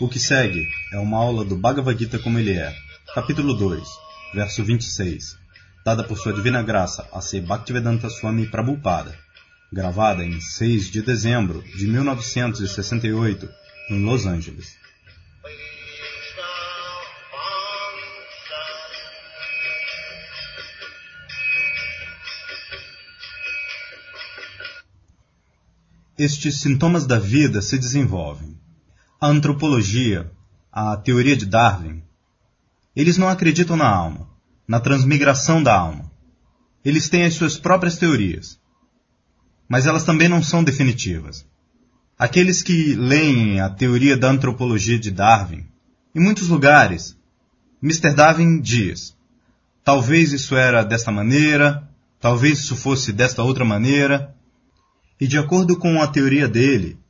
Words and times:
O 0.00 0.08
que 0.08 0.20
segue 0.20 0.68
é 0.92 0.98
uma 0.98 1.18
aula 1.18 1.44
do 1.44 1.56
Bhagavad 1.56 1.98
Gita 1.98 2.20
como 2.20 2.38
ele 2.38 2.52
é, 2.52 2.72
capítulo 3.12 3.52
2, 3.52 3.82
verso 4.32 4.62
26, 4.62 5.36
dada 5.84 6.04
por 6.04 6.16
sua 6.16 6.32
divina 6.32 6.62
graça 6.62 7.08
a 7.12 7.20
ser 7.20 7.40
Bhaktivedanta 7.40 8.08
Swami 8.08 8.46
Prabhupada, 8.46 9.18
gravada 9.72 10.24
em 10.24 10.40
6 10.40 10.92
de 10.92 11.02
dezembro 11.02 11.64
de 11.76 11.88
1968 11.88 13.48
em 13.90 14.04
Los 14.04 14.24
Angeles. 14.24 14.76
Estes 26.16 26.60
sintomas 26.60 27.04
da 27.04 27.18
vida 27.18 27.60
se 27.60 27.76
desenvolvem. 27.76 28.56
A 29.20 29.26
antropologia, 29.26 30.30
a 30.70 30.96
teoria 30.96 31.36
de 31.36 31.44
Darwin, 31.44 32.04
eles 32.94 33.18
não 33.18 33.28
acreditam 33.28 33.76
na 33.76 33.88
alma, 33.88 34.30
na 34.66 34.78
transmigração 34.78 35.60
da 35.60 35.76
alma. 35.76 36.08
Eles 36.84 37.08
têm 37.08 37.24
as 37.24 37.34
suas 37.34 37.58
próprias 37.58 37.96
teorias. 37.96 38.60
Mas 39.68 39.86
elas 39.86 40.04
também 40.04 40.28
não 40.28 40.40
são 40.40 40.62
definitivas. 40.62 41.44
Aqueles 42.16 42.62
que 42.62 42.94
leem 42.94 43.58
a 43.58 43.68
teoria 43.68 44.16
da 44.16 44.30
antropologia 44.30 44.98
de 44.98 45.10
Darwin, 45.10 45.66
em 46.14 46.20
muitos 46.20 46.46
lugares, 46.46 47.16
Mr. 47.82 48.14
Darwin 48.14 48.60
diz: 48.60 49.16
talvez 49.82 50.32
isso 50.32 50.54
era 50.54 50.84
desta 50.84 51.10
maneira, 51.10 51.90
talvez 52.20 52.60
isso 52.60 52.76
fosse 52.76 53.12
desta 53.12 53.42
outra 53.42 53.64
maneira, 53.64 54.32
e 55.20 55.26
de 55.26 55.36
acordo 55.38 55.76
com 55.76 56.00
a 56.00 56.06
teoria 56.06 56.46
dele, 56.46 57.00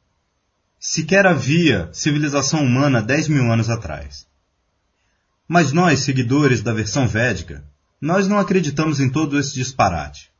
sequer 0.79 1.27
havia 1.27 1.89
civilização 1.93 2.63
humana 2.63 3.03
10 3.03 3.29
mil 3.29 3.51
anos 3.53 3.69
atrás. 3.69 4.27
Mas 5.47 5.73
nós, 5.73 6.01
seguidores 6.01 6.63
da 6.63 6.73
versão 6.73 7.09
védica, 7.09 7.65
nós 8.01 8.29
não 8.29 8.39
acreditamos 8.39 9.01
em 9.01 9.09
todo 9.09 9.39
esse 9.39 9.55
disparate. 9.55 10.31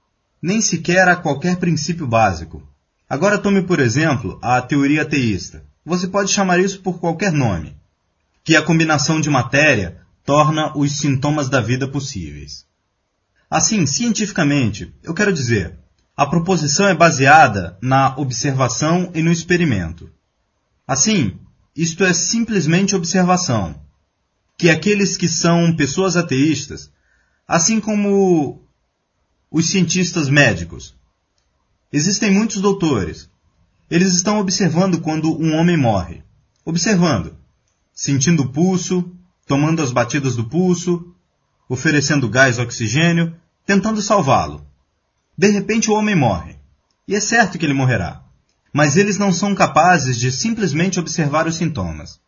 Nem 0.41 0.61
sequer 0.61 1.09
a 1.09 1.17
qualquer 1.17 1.57
princípio 1.57 2.07
básico. 2.07 2.63
Agora 3.09 3.39
tome, 3.39 3.63
por 3.63 3.81
exemplo, 3.81 4.39
a 4.43 4.61
teoria 4.61 5.03
ateísta. 5.03 5.65
Você 5.85 6.07
pode 6.07 6.31
chamar 6.31 6.61
isso 6.61 6.81
por 6.81 7.01
qualquer 7.01 7.33
nome. 7.33 7.77
Que 8.45 8.55
a 8.55 8.63
combinação 8.63 9.21
de 9.21 9.31
matéria 9.31 10.01
torna 10.25 10.77
os 10.77 10.93
sintomas 10.93 11.49
da 11.49 11.61
vida 11.61 11.89
possíveis. 11.89 12.67
Assim, 13.51 13.87
cientificamente, 13.87 14.95
eu 15.03 15.15
quero 15.15 15.33
dizer, 15.33 15.79
a 16.15 16.27
proposição 16.27 16.87
é 16.87 16.95
baseada 16.95 17.79
na 17.81 18.15
observação 18.19 19.11
e 19.15 19.23
no 19.23 19.33
experimento. 19.33 20.11
Assim, 20.89 21.39
isto 21.77 22.03
é 22.03 22.15
simplesmente 22.15 22.97
observação. 22.97 23.79
Que 24.57 24.71
aqueles 24.71 25.19
que 25.19 25.29
são 25.29 25.77
pessoas 25.77 26.17
ateístas, 26.17 26.91
assim 27.47 27.79
como 27.79 28.67
os 29.51 29.69
cientistas 29.69 30.31
médicos, 30.31 30.97
existem 31.93 32.33
muitos 32.33 32.63
doutores. 32.63 33.29
Eles 33.91 34.15
estão 34.15 34.41
observando 34.41 35.03
quando 35.03 35.39
um 35.39 35.55
homem 35.55 35.77
morre. 35.77 36.23
Observando. 36.65 37.37
Sentindo 37.93 38.45
o 38.45 38.49
pulso, 38.49 39.13
tomando 39.47 39.83
as 39.83 39.93
batidas 39.93 40.37
do 40.37 40.45
pulso, 40.45 41.15
oferecendo 41.69 42.31
gás 42.31 42.59
oxigênio, 42.59 43.37
tentando 43.67 44.01
salvá-lo. 44.01 44.67
De 45.37 45.51
repente 45.51 45.91
o 45.91 45.95
homem 45.95 46.17
morre. 46.17 46.57
E 47.07 47.15
é 47.15 47.21
certo 47.21 47.59
que 47.59 47.67
ele 47.67 47.75
morrerá. 47.75 48.25
Mas 48.73 48.97
eles 48.97 49.19
não 49.19 49.33
são 49.33 49.55
capazes 49.55 50.19
de 50.19 50.31
simplesmente 50.31 51.01
observar 51.01 51.47
os 51.47 51.57
sintomas. 51.57 52.21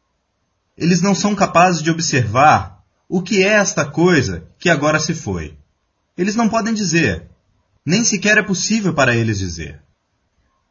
Eles 0.76 1.02
não 1.02 1.14
são 1.14 1.34
capazes 1.34 1.82
de 1.82 1.90
observar 1.90 2.82
o 3.08 3.22
que 3.22 3.42
é 3.42 3.48
esta 3.48 3.84
coisa 3.84 4.46
que 4.58 4.70
agora 4.70 4.98
se 4.98 5.14
foi. 5.14 5.56
Eles 6.16 6.34
não 6.34 6.48
podem 6.48 6.72
dizer. 6.72 7.28
Nem 7.84 8.04
sequer 8.04 8.38
é 8.38 8.42
possível 8.42 8.94
para 8.94 9.14
eles 9.14 9.38
dizer. 9.38 9.82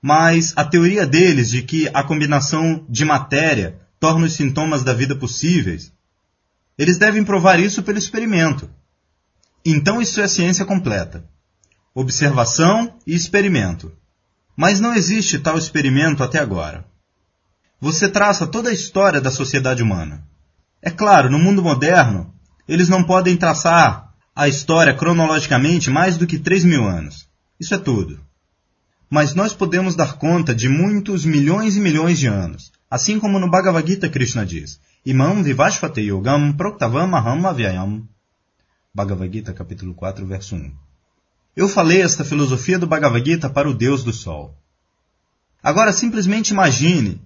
Mas 0.01 0.53
a 0.55 0.63
teoria 0.63 1.05
deles 1.05 1.49
de 1.49 1.61
que 1.61 1.89
a 1.93 2.03
combinação 2.03 2.85
de 2.89 3.03
matéria 3.03 3.79
torna 3.99 4.25
os 4.25 4.33
sintomas 4.33 4.83
da 4.83 4.93
vida 4.93 5.15
possíveis, 5.15 5.91
eles 6.77 6.97
devem 6.97 7.23
provar 7.23 7.59
isso 7.59 7.83
pelo 7.83 7.97
experimento. 7.97 8.69
Então 9.65 10.01
isso 10.01 10.21
é 10.21 10.27
ciência 10.27 10.65
completa 10.65 11.25
observação 11.93 12.97
e 13.05 13.13
experimento. 13.13 13.91
Mas 14.59 14.81
não 14.81 14.93
existe 14.93 15.39
tal 15.39 15.57
experimento 15.57 16.21
até 16.21 16.37
agora. 16.37 16.83
Você 17.79 18.09
traça 18.09 18.45
toda 18.45 18.69
a 18.69 18.73
história 18.73 19.21
da 19.21 19.31
sociedade 19.31 19.81
humana. 19.81 20.21
É 20.81 20.91
claro, 20.91 21.29
no 21.29 21.39
mundo 21.39 21.63
moderno, 21.63 22.33
eles 22.67 22.89
não 22.89 23.01
podem 23.01 23.37
traçar 23.37 24.13
a 24.35 24.49
história 24.49 24.93
cronologicamente 24.93 25.89
mais 25.89 26.17
do 26.17 26.27
que 26.27 26.37
3 26.37 26.65
mil 26.65 26.83
anos. 26.83 27.25
Isso 27.57 27.73
é 27.73 27.77
tudo. 27.77 28.19
Mas 29.09 29.33
nós 29.33 29.53
podemos 29.53 29.95
dar 29.95 30.17
conta 30.17 30.53
de 30.53 30.67
muitos 30.67 31.23
milhões 31.23 31.77
e 31.77 31.79
milhões 31.79 32.19
de 32.19 32.27
anos. 32.27 32.69
Assim 32.91 33.17
como 33.17 33.39
no 33.39 33.49
Bhagavad 33.49 33.89
Gita 33.89 34.09
Krishna 34.09 34.45
diz, 34.45 34.77
Imam 35.05 35.41
Vivashvate 35.41 36.01
Yogam 36.01 36.51
Proktavam 36.51 37.15
Aham 37.15 37.47
Avyayam. 37.47 38.05
Bhagavad 38.93 39.31
Gita 39.31 39.53
capítulo 39.53 39.93
4, 39.93 40.27
verso 40.27 40.57
1. 40.57 40.88
Eu 41.55 41.67
falei 41.67 42.01
esta 42.01 42.23
filosofia 42.23 42.79
do 42.79 42.87
Bhagavad 42.87 43.25
Gita 43.25 43.49
para 43.49 43.69
o 43.69 43.73
Deus 43.73 44.03
do 44.03 44.13
Sol. 44.13 44.55
Agora 45.61 45.91
simplesmente 45.91 46.49
imagine 46.49 47.21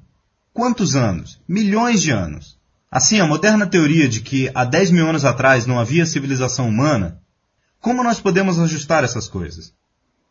quantos 0.53 0.95
anos, 0.95 1.39
milhões 1.47 2.01
de 2.01 2.11
anos. 2.11 2.57
Assim, 2.89 3.19
a 3.19 3.25
moderna 3.25 3.65
teoria 3.65 4.07
de 4.07 4.21
que 4.21 4.49
há 4.53 4.63
10 4.63 4.91
mil 4.91 5.07
anos 5.07 5.25
atrás 5.25 5.65
não 5.65 5.79
havia 5.79 6.05
civilização 6.05 6.67
humana, 6.67 7.19
como 7.79 8.03
nós 8.03 8.19
podemos 8.19 8.59
ajustar 8.59 9.03
essas 9.03 9.27
coisas? 9.27 9.73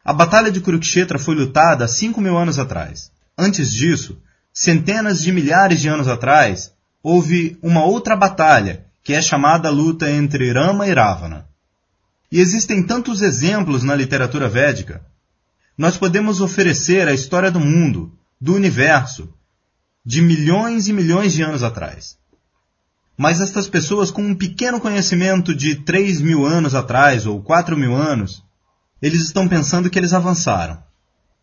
A 0.03 0.13
Batalha 0.13 0.51
de 0.51 0.61
Kurukshetra 0.61 1.19
foi 1.19 1.35
lutada 1.35 1.85
há 1.85 1.89
5 1.89 2.21
mil 2.21 2.37
anos 2.37 2.59
atrás. 2.59 3.13
Antes 3.37 3.73
disso, 3.73 4.19
centenas 4.53 5.23
de 5.23 5.31
milhares 5.31 5.81
de 5.81 5.89
anos 5.89 6.09
atrás, 6.09 6.73
houve 7.03 7.59
uma 7.63 7.85
outra 7.85 8.17
batalha, 8.17 8.87
que 9.05 9.13
é 9.13 9.21
chamada 9.21 9.69
luta 9.71 10.11
entre 10.11 10.51
Rama 10.53 10.87
e 10.87 10.95
Ravana. 10.95 11.47
E 12.33 12.41
existem 12.41 12.83
tantos 12.83 13.21
exemplos 13.21 13.83
na 13.83 13.95
literatura 13.95 14.49
védica. 14.49 15.05
Nós 15.77 15.99
podemos 15.99 16.41
oferecer 16.41 17.07
a 17.07 17.13
história 17.13 17.51
do 17.51 17.61
mundo, 17.61 18.11
do 18.41 18.55
universo, 18.55 19.35
de 20.03 20.23
milhões 20.23 20.89
e 20.89 20.95
milhões 20.95 21.35
de 21.35 21.43
anos 21.43 21.63
atrás. 21.63 22.17
Mas 23.19 23.43
estas 23.43 23.69
pessoas 23.69 24.11
com 24.11 24.23
um 24.23 24.35
pequeno 24.35 24.81
conhecimento 24.81 25.55
de 25.55 25.75
3 25.75 26.23
mil 26.23 26.47
anos 26.47 26.75
atrás 26.75 27.27
ou 27.27 27.43
4 27.43 27.77
mil 27.77 27.95
anos, 27.95 28.43
eles 29.03 29.21
estão 29.25 29.47
pensando 29.47 29.91
que 29.91 29.99
eles 29.99 30.15
avançaram. 30.15 30.83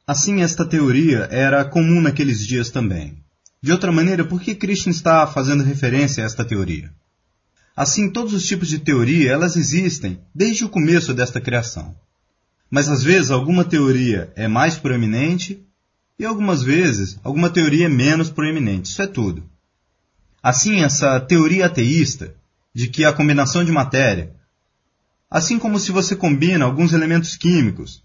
Assim, 0.08 0.42
esta 0.42 0.66
teoria 0.66 1.28
era 1.30 1.64
comum 1.64 2.02
naqueles 2.02 2.44
dias 2.44 2.72
também. 2.72 3.24
De 3.62 3.72
outra 3.72 3.92
maneira, 3.92 4.26
por 4.26 4.42
que 4.42 4.56
Krishna 4.56 4.92
está 4.92 5.28
fazendo 5.28 5.64
referência 5.64 6.24
a 6.24 6.26
esta 6.26 6.44
teoria? 6.44 6.92
Assim, 7.80 8.10
todos 8.10 8.34
os 8.34 8.46
tipos 8.46 8.68
de 8.68 8.78
teoria, 8.78 9.32
elas 9.32 9.56
existem 9.56 10.20
desde 10.36 10.66
o 10.66 10.70
começo 10.70 11.14
desta 11.14 11.40
criação. 11.40 11.96
Mas 12.70 12.90
às 12.90 13.02
vezes 13.02 13.32
alguma 13.32 13.64
teoria 13.64 14.34
é 14.36 14.50
mais 14.50 14.76
proeminente 14.76 15.66
e 16.20 16.26
algumas 16.26 16.62
vezes 16.62 17.18
alguma 17.24 17.50
teoria 17.50 17.86
é 17.86 17.90
menos 17.90 18.30
proeminente. 18.30 18.92
Isso 18.92 19.02
é 19.02 19.08
tudo. 19.08 19.50
Assim, 20.44 20.84
essa 20.84 21.22
teoria 21.22 21.68
ateísta 21.68 22.36
de 22.76 22.90
que 22.90 23.06
a 23.06 23.14
combinação 23.14 23.64
de 23.64 23.72
matéria, 23.72 24.36
assim 25.32 25.58
como 25.58 25.80
se 25.80 25.94
você 25.94 26.18
combina 26.18 26.66
alguns 26.66 26.92
elementos 26.92 27.38
químicos 27.38 28.04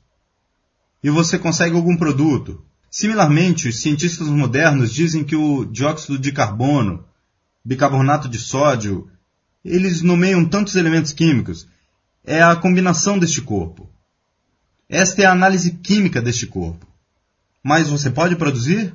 e 1.02 1.10
você 1.10 1.36
consegue 1.36 1.74
algum 1.74 1.96
produto, 1.96 2.64
similarmente 2.88 3.66
os 3.66 3.80
cientistas 3.80 4.28
modernos 4.28 4.94
dizem 4.94 5.24
que 5.24 5.34
o 5.34 5.64
dióxido 5.64 6.16
de 6.16 6.30
carbono, 6.30 7.04
bicarbonato 7.64 8.28
de 8.28 8.38
sódio 8.38 9.10
eles 9.64 10.02
nomeiam 10.02 10.44
tantos 10.44 10.76
elementos 10.76 11.12
químicos. 11.12 11.66
É 12.22 12.42
a 12.42 12.54
combinação 12.54 13.18
deste 13.18 13.40
corpo. 13.40 13.88
Esta 14.88 15.22
é 15.22 15.24
a 15.24 15.32
análise 15.32 15.72
química 15.72 16.20
deste 16.20 16.46
corpo. 16.46 16.86
Mas 17.62 17.88
você 17.88 18.10
pode 18.10 18.36
produzir? 18.36 18.94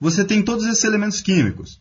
Você 0.00 0.24
tem 0.24 0.42
todos 0.42 0.66
esses 0.66 0.82
elementos 0.82 1.20
químicos. 1.20 1.80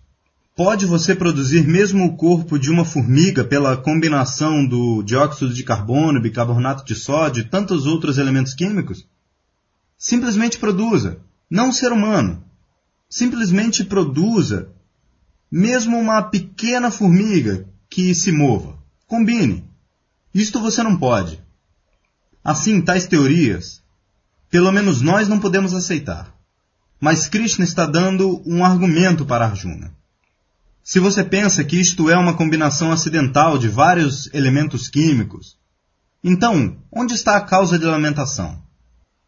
Pode 0.55 0.85
você 0.85 1.15
produzir 1.15 1.67
mesmo 1.67 2.05
o 2.05 2.15
corpo 2.15 2.59
de 2.59 2.69
uma 2.69 2.85
formiga 2.85 3.43
pela 3.43 3.75
combinação 3.75 4.63
do 4.63 5.01
dióxido 5.01 5.51
de 5.51 5.63
carbono, 5.63 6.21
bicarbonato 6.21 6.85
de 6.85 6.93
sódio 6.93 7.41
e 7.41 7.49
tantos 7.49 7.87
outros 7.87 8.19
elementos 8.19 8.53
químicos? 8.53 9.07
Simplesmente 9.97 10.59
produza. 10.59 11.19
Não 11.49 11.69
um 11.69 11.73
ser 11.73 11.91
humano. 11.91 12.43
Simplesmente 13.09 13.83
produza. 13.83 14.69
Mesmo 15.51 15.97
uma 15.97 16.21
pequena 16.21 16.91
formiga 16.91 17.67
que 17.93 18.15
se 18.15 18.31
mova. 18.31 18.75
Combine. 19.05 19.63
Isto 20.33 20.59
você 20.59 20.81
não 20.81 20.97
pode. 20.97 21.39
Assim, 22.43 22.81
tais 22.81 23.05
teorias, 23.05 23.83
pelo 24.49 24.71
menos 24.71 24.99
nós 24.99 25.27
não 25.27 25.39
podemos 25.39 25.75
aceitar. 25.75 26.33
Mas 26.99 27.27
Krishna 27.27 27.63
está 27.63 27.85
dando 27.85 28.41
um 28.47 28.65
argumento 28.65 29.27
para 29.27 29.45
Arjuna. 29.45 29.93
Se 30.83 30.99
você 30.99 31.23
pensa 31.23 31.63
que 31.63 31.79
isto 31.79 32.09
é 32.09 32.17
uma 32.17 32.33
combinação 32.33 32.91
acidental 32.91 33.59
de 33.59 33.69
vários 33.69 34.27
elementos 34.33 34.89
químicos, 34.89 35.55
então, 36.23 36.77
onde 36.91 37.13
está 37.13 37.37
a 37.37 37.41
causa 37.41 37.77
de 37.77 37.85
lamentação? 37.85 38.59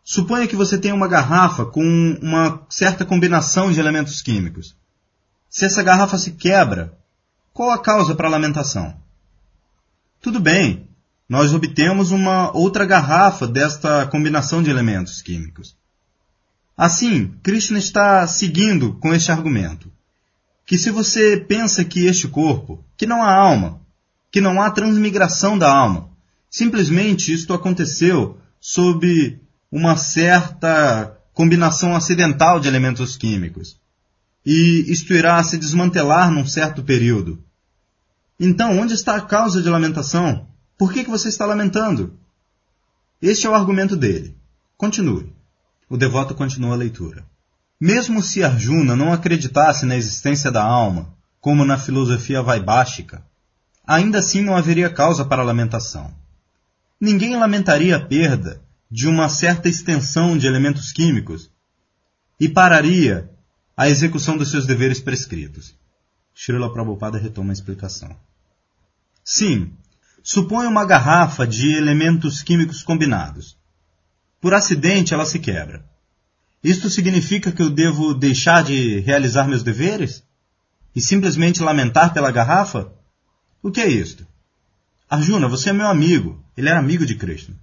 Suponha 0.03 0.47
que 0.47 0.55
você 0.55 0.75
tenha 0.77 0.95
uma 0.95 1.07
garrafa 1.07 1.65
com 1.65 2.17
uma 2.19 2.65
certa 2.67 3.05
combinação 3.05 3.71
de 3.71 3.79
elementos 3.79 4.23
químicos. 4.23 4.75
Se 5.51 5.65
essa 5.65 5.83
garrafa 5.83 6.17
se 6.17 6.31
quebra, 6.31 6.97
qual 7.55 7.71
a 7.71 7.79
causa 7.79 8.13
para 8.13 8.27
a 8.27 8.31
lamentação? 8.31 8.93
Tudo 10.21 10.41
bem, 10.41 10.89
nós 11.27 11.53
obtemos 11.53 12.11
uma 12.11 12.51
outra 12.53 12.85
garrafa 12.85 13.47
desta 13.47 14.05
combinação 14.07 14.61
de 14.61 14.69
elementos 14.69 15.21
químicos. 15.21 15.73
Assim, 16.75 17.33
Krishna 17.41 17.79
está 17.79 18.27
seguindo 18.27 18.95
com 18.95 19.13
este 19.13 19.31
argumento 19.31 19.89
que 20.65 20.77
se 20.77 20.91
você 20.91 21.37
pensa 21.37 21.85
que 21.85 22.05
este 22.05 22.27
corpo, 22.27 22.83
que 22.97 23.05
não 23.05 23.23
há 23.23 23.33
alma, 23.33 23.79
que 24.29 24.41
não 24.41 24.61
há 24.61 24.69
transmigração 24.69 25.57
da 25.57 25.73
alma, 25.73 26.09
simplesmente 26.49 27.31
isto 27.31 27.53
aconteceu 27.53 28.37
sob 28.59 29.39
uma 29.71 29.95
certa 29.95 31.17
combinação 31.33 31.95
acidental 31.95 32.59
de 32.59 32.67
elementos 32.67 33.15
químicos, 33.15 33.79
e 34.45 34.91
isto 34.91 35.13
irá 35.13 35.41
se 35.41 35.57
desmantelar 35.57 36.29
num 36.29 36.45
certo 36.45 36.83
período. 36.83 37.44
Então, 38.39 38.77
onde 38.77 38.93
está 38.93 39.15
a 39.15 39.21
causa 39.21 39.61
de 39.61 39.69
lamentação? 39.69 40.47
Por 40.77 40.91
que, 40.91 41.03
que 41.03 41.09
você 41.09 41.29
está 41.29 41.45
lamentando? 41.45 42.19
Este 43.21 43.47
é 43.47 43.49
o 43.49 43.55
argumento 43.55 43.95
dele. 43.95 44.35
Continue. 44.77 45.33
O 45.89 45.95
devoto 45.95 46.35
continua 46.35 46.73
a 46.73 46.77
leitura. 46.77 47.25
Mesmo 47.79 48.21
se 48.21 48.43
Arjuna 48.43 48.95
não 48.95 49.13
acreditasse 49.13 49.85
na 49.85 49.95
existência 49.95 50.51
da 50.51 50.63
alma, 50.63 51.13
como 51.39 51.63
na 51.63 51.77
filosofia 51.77 52.41
vaibhástica, 52.41 53.25
ainda 53.85 54.19
assim 54.19 54.41
não 54.41 54.57
haveria 54.57 54.89
causa 54.89 55.23
para 55.23 55.43
lamentação. 55.43 56.13
Ninguém 56.99 57.37
lamentaria 57.37 57.95
a 57.95 57.99
perda 57.99 58.61
de 58.89 59.07
uma 59.07 59.29
certa 59.29 59.69
extensão 59.69 60.37
de 60.37 60.47
elementos 60.47 60.91
químicos 60.91 61.51
e 62.39 62.49
pararia 62.49 63.29
a 63.77 63.89
execução 63.89 64.37
dos 64.37 64.51
seus 64.51 64.65
deveres 64.65 64.99
prescritos. 64.99 65.75
Srila 66.33 66.71
Prabhupada 66.71 67.17
retoma 67.17 67.51
a 67.51 67.53
explicação. 67.53 68.15
Sim, 69.27 69.73
suponha 70.21 70.69
uma 70.69 70.85
garrafa 70.85 71.47
de 71.47 71.73
elementos 71.73 72.43
químicos 72.43 72.83
combinados. 72.83 73.57
Por 74.39 74.53
acidente 74.53 75.15
ela 75.15 75.25
se 75.25 75.39
quebra. 75.39 75.83
Isto 76.63 76.91
significa 76.91 77.51
que 77.51 77.63
eu 77.63 77.71
devo 77.71 78.13
deixar 78.13 78.63
de 78.63 78.99
realizar 78.99 79.47
meus 79.47 79.63
deveres? 79.63 80.23
E 80.95 81.01
simplesmente 81.01 81.63
lamentar 81.63 82.13
pela 82.13 82.31
garrafa? 82.31 82.93
O 83.63 83.71
que 83.71 83.81
é 83.81 83.87
isto? 83.87 84.25
Arjuna, 85.09 85.47
você 85.47 85.71
é 85.71 85.73
meu 85.73 85.87
amigo. 85.87 86.43
Ele 86.55 86.69
era 86.69 86.77
amigo 86.77 87.03
de 87.03 87.15
Krishna. 87.15 87.55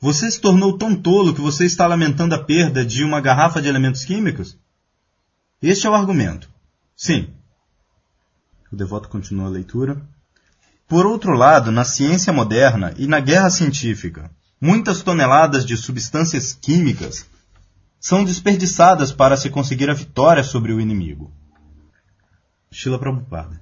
Você 0.00 0.30
se 0.30 0.40
tornou 0.40 0.78
tão 0.78 0.94
tolo 0.94 1.34
que 1.34 1.40
você 1.40 1.64
está 1.64 1.86
lamentando 1.88 2.34
a 2.34 2.42
perda 2.42 2.84
de 2.84 3.02
uma 3.02 3.20
garrafa 3.20 3.60
de 3.60 3.68
elementos 3.68 4.04
químicos? 4.04 4.56
Este 5.60 5.86
é 5.86 5.90
o 5.90 5.94
argumento. 5.94 6.48
Sim. 6.94 7.34
O 8.70 8.76
devoto 8.76 9.08
continua 9.08 9.46
a 9.46 9.50
leitura. 9.50 10.00
Por 10.88 11.04
outro 11.04 11.32
lado, 11.32 11.72
na 11.72 11.84
ciência 11.84 12.32
moderna 12.32 12.94
e 12.96 13.06
na 13.06 13.18
guerra 13.18 13.50
científica, 13.50 14.30
muitas 14.60 15.02
toneladas 15.02 15.66
de 15.66 15.76
substâncias 15.76 16.52
químicas 16.52 17.26
são 17.98 18.24
desperdiçadas 18.24 19.10
para 19.10 19.36
se 19.36 19.50
conseguir 19.50 19.90
a 19.90 19.94
vitória 19.94 20.44
sobre 20.44 20.72
o 20.72 20.80
inimigo. 20.80 21.32
Shila 22.70 22.98
Prabhupada. 22.98 23.60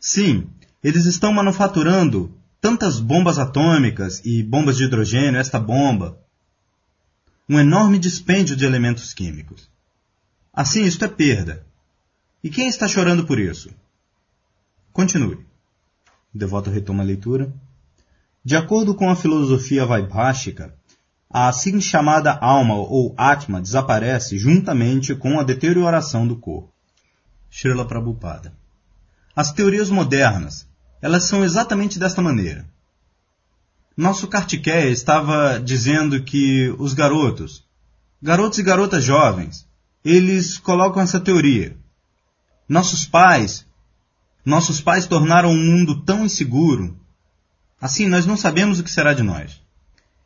Sim, 0.00 0.48
eles 0.82 1.04
estão 1.04 1.32
manufaturando 1.32 2.36
tantas 2.60 2.98
bombas 2.98 3.38
atômicas 3.38 4.20
e 4.24 4.42
bombas 4.42 4.76
de 4.76 4.84
hidrogênio, 4.84 5.38
esta 5.38 5.60
bomba. 5.60 6.18
Um 7.48 7.60
enorme 7.60 7.96
dispêndio 7.98 8.56
de 8.56 8.64
elementos 8.64 9.14
químicos. 9.14 9.70
Assim, 10.52 10.84
isto 10.84 11.04
é 11.04 11.08
perda. 11.08 11.64
E 12.42 12.50
quem 12.50 12.66
está 12.66 12.88
chorando 12.88 13.24
por 13.24 13.38
isso? 13.38 13.70
Continue. 14.92 15.46
O 16.36 16.38
devoto 16.38 16.68
retoma 16.68 17.02
a 17.02 17.06
leitura. 17.06 17.50
De 18.44 18.56
acordo 18.56 18.94
com 18.94 19.08
a 19.08 19.16
filosofia 19.16 19.86
vaibhástica, 19.86 20.74
a 21.30 21.48
assim 21.48 21.80
chamada 21.80 22.30
alma 22.30 22.74
ou 22.74 23.14
Atma 23.16 23.58
desaparece 23.58 24.36
juntamente 24.36 25.14
com 25.14 25.40
a 25.40 25.42
deterioração 25.42 26.28
do 26.28 26.36
corpo. 26.36 26.70
Srila 27.50 27.86
Prabhupada. 27.86 28.52
As 29.34 29.50
teorias 29.50 29.88
modernas, 29.88 30.68
elas 31.00 31.22
são 31.24 31.42
exatamente 31.42 31.98
desta 31.98 32.20
maneira. 32.20 32.68
Nosso 33.96 34.28
Kartikeya 34.28 34.90
estava 34.90 35.58
dizendo 35.58 36.22
que 36.22 36.68
os 36.78 36.92
garotos, 36.92 37.64
garotos 38.22 38.58
e 38.58 38.62
garotas 38.62 39.02
jovens, 39.02 39.66
eles 40.04 40.58
colocam 40.58 41.00
essa 41.00 41.18
teoria. 41.18 41.78
Nossos 42.68 43.06
pais, 43.06 43.65
nossos 44.46 44.80
pais 44.80 45.08
tornaram 45.08 45.50
o 45.50 45.56
mundo 45.56 46.02
tão 46.02 46.24
inseguro. 46.24 46.96
Assim, 47.80 48.06
nós 48.06 48.24
não 48.24 48.36
sabemos 48.36 48.78
o 48.78 48.84
que 48.84 48.90
será 48.90 49.12
de 49.12 49.24
nós. 49.24 49.60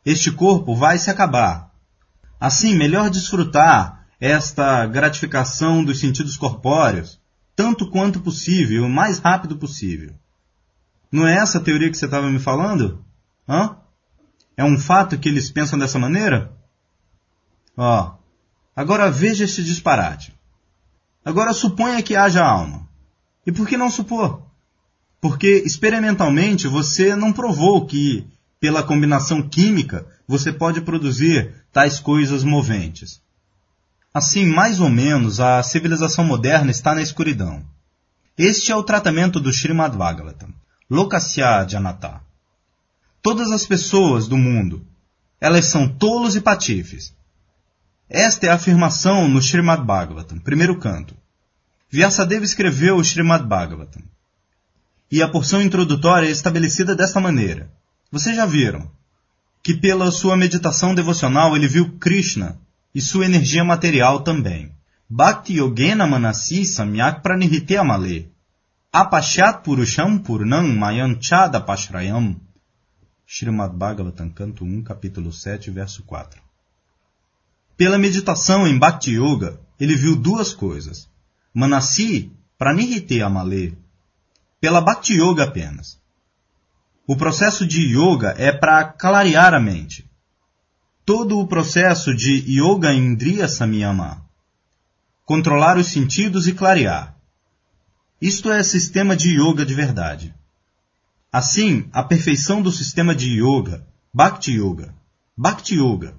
Este 0.05 0.31
corpo 0.31 0.75
vai 0.75 0.99
se 0.99 1.09
acabar. 1.09 1.71
Assim, 2.39 2.75
melhor 2.75 3.09
desfrutar 3.09 4.05
esta 4.19 4.85
gratificação 4.85 5.83
dos 5.83 5.99
sentidos 5.99 6.37
corpóreos, 6.37 7.19
tanto 7.55 7.89
quanto 7.89 8.19
possível, 8.19 8.85
o 8.85 8.89
mais 8.89 9.17
rápido 9.17 9.57
possível. 9.57 10.13
Não 11.11 11.27
é 11.27 11.37
essa 11.37 11.57
a 11.57 11.61
teoria 11.61 11.89
que 11.89 11.97
você 11.97 12.05
estava 12.05 12.29
me 12.29 12.39
falando? 12.39 13.03
Hã? 13.49 13.75
É 14.55 14.63
um 14.63 14.77
fato 14.77 15.17
que 15.17 15.29
eles 15.29 15.49
pensam 15.49 15.79
dessa 15.79 15.97
maneira? 15.97 16.55
Ó, 17.75 18.13
agora 18.75 19.09
veja 19.09 19.45
este 19.45 19.63
disparate. 19.63 20.31
Agora 21.25 21.53
suponha 21.53 22.03
que 22.03 22.15
haja 22.15 22.45
alma. 22.45 22.87
E 23.45 23.51
por 23.51 23.67
que 23.67 23.77
não 23.77 23.89
supor? 23.89 24.43
Porque 25.19 25.63
experimentalmente 25.65 26.67
você 26.67 27.15
não 27.15 27.31
provou 27.33 27.85
que 27.85 28.27
pela 28.61 28.83
combinação 28.83 29.41
química, 29.41 30.05
você 30.27 30.53
pode 30.53 30.81
produzir 30.81 31.51
tais 31.73 31.99
coisas 31.99 32.43
moventes. 32.43 33.19
Assim, 34.13 34.45
mais 34.45 34.79
ou 34.79 34.87
menos, 34.87 35.39
a 35.39 35.63
civilização 35.63 36.23
moderna 36.23 36.69
está 36.69 36.93
na 36.93 37.01
escuridão. 37.01 37.65
Este 38.37 38.71
é 38.71 38.75
o 38.75 38.83
tratamento 38.83 39.39
do 39.39 39.49
Srimad 39.49 39.97
Bhagavatam, 39.97 40.49
Lokasya 40.87 41.67
Janata. 41.67 42.21
Todas 43.19 43.51
as 43.51 43.65
pessoas 43.65 44.27
do 44.27 44.37
mundo, 44.37 44.85
elas 45.39 45.65
são 45.65 45.87
tolos 45.87 46.35
e 46.35 46.41
patifes. 46.41 47.15
Esta 48.07 48.45
é 48.45 48.49
a 48.49 48.55
afirmação 48.55 49.27
no 49.27 49.39
Srimad 49.39 49.83
Bhagavatam, 49.83 50.37
primeiro 50.37 50.77
canto. 50.77 51.15
Vyasadeva 51.91 52.45
escreveu 52.45 52.95
o 52.95 53.01
Srimad 53.01 53.45
Bhagavatam. 53.45 54.01
E 55.11 55.21
a 55.21 55.27
porção 55.27 55.61
introdutória 55.61 56.25
é 56.25 56.31
estabelecida 56.31 56.95
desta 56.95 57.19
maneira. 57.19 57.69
Vocês 58.09 58.33
já 58.33 58.45
viram 58.45 58.89
que 59.61 59.75
pela 59.75 60.09
sua 60.09 60.37
meditação 60.37 60.95
devocional 60.95 61.53
ele 61.53 61.67
viu 61.67 61.97
Krishna 61.97 62.57
e 62.95 63.01
sua 63.01 63.25
energia 63.25 63.65
material 63.65 64.21
também. 64.21 64.71
Bhakti 65.09 65.57
Yogena 65.57 66.07
Manasi 66.07 66.65
Samyak 66.65 67.21
Pranihite 67.21 67.75
Amale. 67.75 68.31
Apashat 68.93 69.61
Purusham 69.61 70.17
Purnam 70.17 70.69
Mayanchada 70.69 71.59
Pashrayam. 71.59 72.39
Srimad 73.27 73.75
Bhagavatam, 73.75 74.29
canto 74.29 74.63
1, 74.63 74.83
capítulo 74.83 75.33
7, 75.33 75.69
verso 75.71 76.03
4. 76.03 76.41
Pela 77.75 77.97
meditação 77.97 78.65
em 78.65 78.79
Bhakti 78.79 79.11
Yoga, 79.11 79.59
ele 79.77 79.95
viu 79.95 80.15
duas 80.15 80.53
coisas. 80.53 81.10
Manasi 81.53 82.31
Pranihite 82.57 83.21
Amale. 83.21 83.77
Pela 84.61 84.79
Bhakti 84.79 85.15
Yoga 85.15 85.43
apenas. 85.43 85.99
O 87.05 87.17
processo 87.17 87.67
de 87.67 87.81
yoga 87.93 88.33
é 88.37 88.53
para 88.53 88.85
clarear 88.85 89.53
a 89.53 89.59
mente. 89.59 90.09
Todo 91.05 91.39
o 91.39 91.47
processo 91.47 92.15
de 92.15 92.45
yoga 92.47 92.93
indriya 92.93 93.49
samyama. 93.49 94.23
Controlar 95.25 95.77
os 95.77 95.87
sentidos 95.87 96.47
e 96.47 96.53
clarear. 96.53 97.17
Isto 98.21 98.49
é 98.49 98.63
sistema 98.63 99.13
de 99.13 99.31
yoga 99.31 99.65
de 99.65 99.73
verdade. 99.73 100.33
Assim, 101.33 101.89
a 101.91 102.01
perfeição 102.01 102.61
do 102.61 102.71
sistema 102.71 103.13
de 103.13 103.41
yoga, 103.41 103.85
Bhakti 104.13 104.51
Yoga, 104.51 104.93
Bhakti 105.35 105.75
Yoga. 105.75 106.15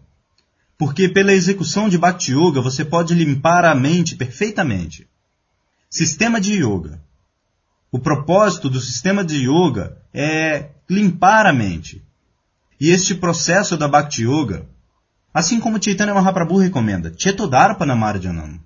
Porque 0.77 1.09
pela 1.09 1.33
execução 1.33 1.89
de 1.89 1.97
Bhakti 1.97 2.33
Yoga 2.33 2.61
você 2.61 2.85
pode 2.85 3.15
limpar 3.15 3.65
a 3.65 3.75
mente 3.75 4.15
perfeitamente. 4.15 5.09
Sistema 5.95 6.41
de 6.41 6.55
Yoga. 6.55 7.03
O 7.91 7.99
propósito 7.99 8.71
do 8.71 8.81
sistema 8.81 9.23
de 9.23 9.47
yoga 9.47 9.99
é 10.11 10.71
limpar 10.89 11.45
a 11.45 11.53
mente. 11.53 12.03
E 12.81 12.89
este 12.89 13.15
processo 13.15 13.77
da 13.77 13.87
Bhakti 13.87 14.23
Yoga, 14.23 14.67
assim 15.35 15.61
como 15.61 15.79
Chaitanya 15.79 16.15
Mahaprabhu 16.15 16.57
recomenda, 16.57 17.13
Chetodarpana 17.15 17.95
Marjanam. 17.95 18.59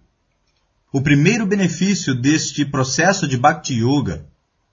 o 0.93 1.03
primeiro 1.03 1.45
benefício 1.45 2.15
deste 2.15 2.65
processo 2.65 3.27
de 3.27 3.37
Bhakti 3.37 3.75
Yoga, 3.75 4.25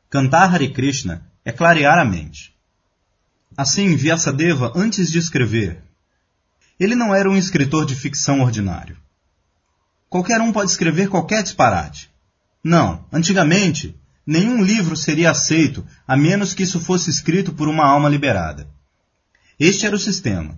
cantar 0.08 0.54
Hare 0.54 0.70
Krishna, 0.70 1.26
é 1.44 1.52
clarear 1.52 1.98
a 1.98 2.06
mente. 2.06 2.56
Assim, 3.58 3.96
Vyasadeva, 3.96 4.72
antes 4.76 5.12
de 5.12 5.18
escrever, 5.18 5.82
ele 6.80 6.94
não 6.94 7.16
era 7.16 7.28
um 7.28 7.36
escritor 7.36 7.84
de 7.84 7.96
ficção 7.96 8.42
ordinário. 8.42 8.96
Qualquer 10.08 10.40
um 10.40 10.52
pode 10.52 10.70
escrever 10.70 11.10
qualquer 11.10 11.42
disparate. 11.42 12.13
Não, 12.64 13.06
antigamente, 13.12 13.96
nenhum 14.26 14.64
livro 14.64 14.96
seria 14.96 15.32
aceito 15.32 15.86
a 16.08 16.16
menos 16.16 16.54
que 16.54 16.64
isso 16.64 16.80
fosse 16.80 17.10
escrito 17.10 17.54
por 17.54 17.68
uma 17.68 17.86
alma 17.86 18.08
liberada. 18.08 18.68
Este 19.60 19.86
era 19.86 19.96
o 19.96 20.00
sistema. 20.00 20.58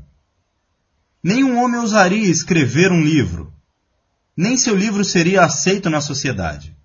Nenhum 1.24 1.57
homem 1.57 1.79
ousaria 1.79 2.29
escrever 2.29 2.91
um 2.91 3.01
livro, 3.01 3.51
nem 4.38 4.57
seu 4.57 4.75
livro 4.75 5.03
seria 5.03 5.43
aceito 5.43 5.89
na 5.89 6.01
sociedade. 6.01 6.75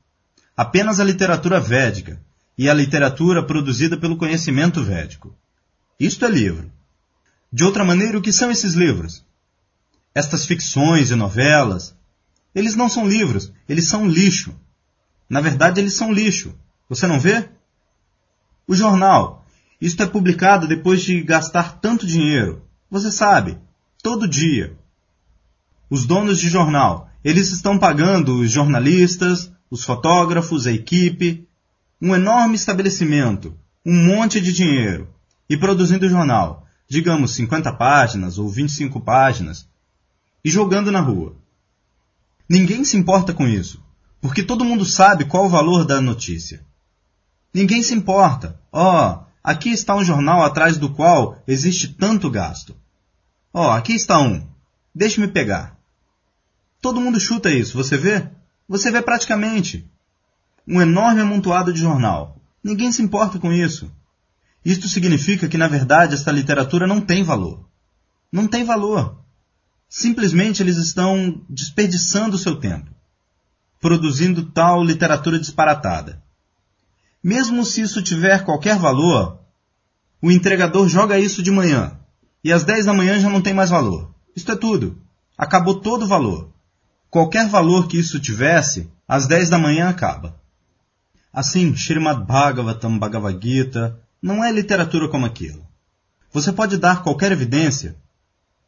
Apenas 0.57 1.01
a 1.01 1.05
literatura 1.05 1.59
védica 1.59 2.23
e 2.57 2.69
a 2.69 2.75
literatura 2.75 3.45
produzida 3.45 3.97
pelo 3.97 4.17
conhecimento 4.17 4.85
védico. 4.85 5.37
Isto 5.99 6.25
é 6.25 6.29
livro. 6.29 6.71
De 7.53 7.65
outra 7.65 7.85
maneira, 7.85 8.17
o 8.17 8.23
que 8.23 8.33
são 8.33 8.51
esses 8.51 8.75
livros? 8.75 9.25
Estas 10.15 10.45
ficções 10.47 11.11
e 11.11 11.17
novelas, 11.17 11.95
eles 12.55 12.77
não 12.77 12.89
são 12.89 13.09
livros, 13.09 13.53
eles 13.69 13.87
são 13.87 14.07
lixo. 14.07 14.55
Na 15.31 15.41
verdade, 15.41 15.81
eles 15.81 15.95
são 15.95 16.13
lixo. 16.13 16.55
Você 16.89 17.07
não 17.07 17.21
vê? 17.21 17.49
O 18.67 18.75
jornal. 18.75 19.47
Isto 19.81 20.03
é 20.03 20.07
publicado 20.07 20.69
depois 20.69 21.01
de 21.03 21.23
gastar 21.23 21.79
tanto 21.81 22.07
dinheiro. 22.07 22.63
Você 22.91 23.11
sabe, 23.11 23.57
todo 24.03 24.29
dia. 24.29 24.77
Os 25.89 26.05
donos 26.05 26.39
de 26.39 26.51
jornal 26.51 27.11
eles 27.23 27.51
estão 27.53 27.79
pagando 27.79 28.41
os 28.41 28.51
jornalistas, 28.51 29.53
os 29.71 29.85
fotógrafos, 29.85 30.67
a 30.67 30.73
equipe, 30.73 31.47
um 32.01 32.15
enorme 32.15 32.55
estabelecimento, 32.55 33.55
um 33.85 34.07
monte 34.07 34.41
de 34.41 34.53
dinheiro, 34.53 35.09
e 35.49 35.57
produzindo 35.57 36.09
jornal, 36.09 36.67
digamos 36.89 37.33
50 37.35 37.73
páginas 37.75 38.39
ou 38.39 38.49
25 38.49 39.01
páginas, 39.01 39.69
e 40.43 40.51
jogando 40.51 40.91
na 40.91 41.01
rua. 41.01 41.37
Ninguém 42.49 42.85
se 42.85 42.97
importa 42.97 43.35
com 43.35 43.47
isso, 43.47 43.83
porque 44.21 44.43
todo 44.43 44.65
mundo 44.65 44.85
sabe 44.85 45.25
qual 45.25 45.47
o 45.47 45.51
valor 45.51 45.85
da 45.85 46.01
notícia. 46.01 46.65
Ninguém 47.53 47.83
se 47.83 47.95
importa. 47.95 48.61
Ó, 48.71 49.13
oh, 49.13 49.25
aqui 49.43 49.71
está 49.71 49.97
um 49.97 50.05
jornal 50.05 50.43
atrás 50.43 50.77
do 50.77 50.91
qual 50.91 51.43
existe 51.47 51.89
tanto 51.89 52.31
gasto. 52.31 52.77
Ó, 53.53 53.69
oh, 53.69 53.71
aqui 53.71 53.95
está 53.95 54.21
um. 54.21 54.47
Deixe-me 54.95 55.29
pegar. 55.29 55.77
Todo 56.81 57.01
mundo 57.01 57.19
chuta 57.19 57.51
isso, 57.51 57.77
você 57.77 57.97
vê? 57.97 58.29
Você 58.69 58.91
vê 58.91 59.03
praticamente. 59.03 59.89
Um 60.67 60.81
enorme 60.81 61.21
amontoado 61.21 61.73
de 61.73 61.81
jornal. 61.81 62.37
Ninguém 62.63 62.93
se 62.93 63.03
importa 63.03 63.39
com 63.39 63.53
isso. 63.53 63.91
Isto 64.65 64.89
significa 64.89 65.49
que, 65.49 65.59
na 65.59 65.67
verdade, 65.67 66.15
esta 66.15 66.31
literatura 66.31 66.87
não 66.87 67.01
tem 67.01 67.23
valor. 67.23 67.67
Não 68.31 68.47
tem 68.47 68.65
valor. 68.65 69.19
Simplesmente 69.89 70.63
eles 70.63 70.77
estão 70.77 71.43
desperdiçando 71.49 72.37
o 72.37 72.39
seu 72.39 72.57
tempo, 72.57 72.91
produzindo 73.81 74.45
tal 74.45 74.85
literatura 74.85 75.39
disparatada. 75.39 76.23
Mesmo 77.23 77.65
se 77.65 77.81
isso 77.81 78.03
tiver 78.03 78.45
qualquer 78.45 78.79
valor, 78.79 79.41
o 80.23 80.31
entregador 80.31 80.87
joga 80.89 81.19
isso 81.19 81.43
de 81.43 81.51
manhã, 81.51 81.99
e 82.45 82.53
às 82.53 82.63
10 82.63 82.87
da 82.87 82.93
manhã 82.93 83.19
já 83.19 83.31
não 83.31 83.41
tem 83.41 83.55
mais 83.55 83.71
valor. 83.71 84.15
Isto 84.37 84.53
é 84.53 84.57
tudo. 84.57 84.99
Acabou 85.37 85.81
todo 85.81 86.05
o 86.05 86.09
valor. 86.09 86.51
Qualquer 87.09 87.49
valor 87.49 87.89
que 87.89 87.99
isso 87.99 88.21
tivesse, 88.21 88.91
às 89.09 89.27
10 89.27 89.51
da 89.51 89.59
manhã 89.59 89.89
acaba. 89.89 90.39
Assim, 91.33 91.75
Srimad 91.75 92.25
Bhagavatam 92.25 92.99
Bhagavad 92.99 93.39
Gita 93.43 93.99
não 94.23 94.45
é 94.45 94.53
literatura 94.53 95.09
como 95.09 95.27
aquilo. 95.27 95.67
Você 96.33 96.53
pode 96.53 96.77
dar 96.77 97.03
qualquer 97.03 97.33
evidência, 97.33 97.97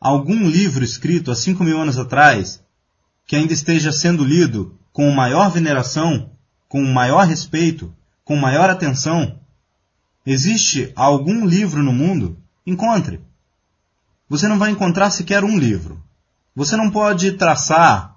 algum 0.00 0.48
livro 0.48 0.84
escrito 0.84 1.30
há 1.30 1.36
5 1.36 1.62
mil 1.62 1.80
anos 1.80 1.98
atrás, 1.98 2.62
que 3.26 3.36
ainda 3.36 3.52
esteja 3.52 3.92
sendo 3.92 4.24
lido 4.24 4.78
com 4.92 5.10
maior 5.10 5.50
veneração, 5.50 6.30
com 6.68 6.82
maior 6.84 7.26
respeito, 7.26 7.92
com 8.24 8.36
maior 8.36 8.68
atenção. 8.70 9.38
Existe 10.24 10.92
algum 10.94 11.46
livro 11.46 11.82
no 11.82 11.92
mundo? 11.92 12.38
Encontre. 12.66 13.20
Você 14.28 14.46
não 14.46 14.58
vai 14.58 14.70
encontrar 14.70 15.10
sequer 15.10 15.44
um 15.44 15.58
livro. 15.58 16.02
Você 16.54 16.76
não 16.76 16.90
pode 16.90 17.32
traçar 17.32 18.16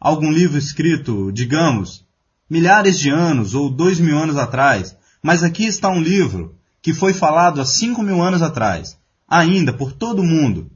algum 0.00 0.30
livro 0.30 0.58
escrito, 0.58 1.30
digamos, 1.30 2.04
milhares 2.48 2.98
de 2.98 3.10
anos 3.10 3.54
ou 3.54 3.70
dois 3.70 4.00
mil 4.00 4.18
anos 4.18 4.36
atrás, 4.36 4.96
mas 5.22 5.42
aqui 5.42 5.66
está 5.66 5.88
um 5.88 6.00
livro 6.00 6.56
que 6.82 6.94
foi 6.94 7.12
falado 7.12 7.60
há 7.60 7.66
cinco 7.66 8.02
mil 8.02 8.22
anos 8.22 8.42
atrás, 8.42 8.98
ainda 9.28 9.72
por 9.72 9.92
todo 9.92 10.24
mundo. 10.24 10.70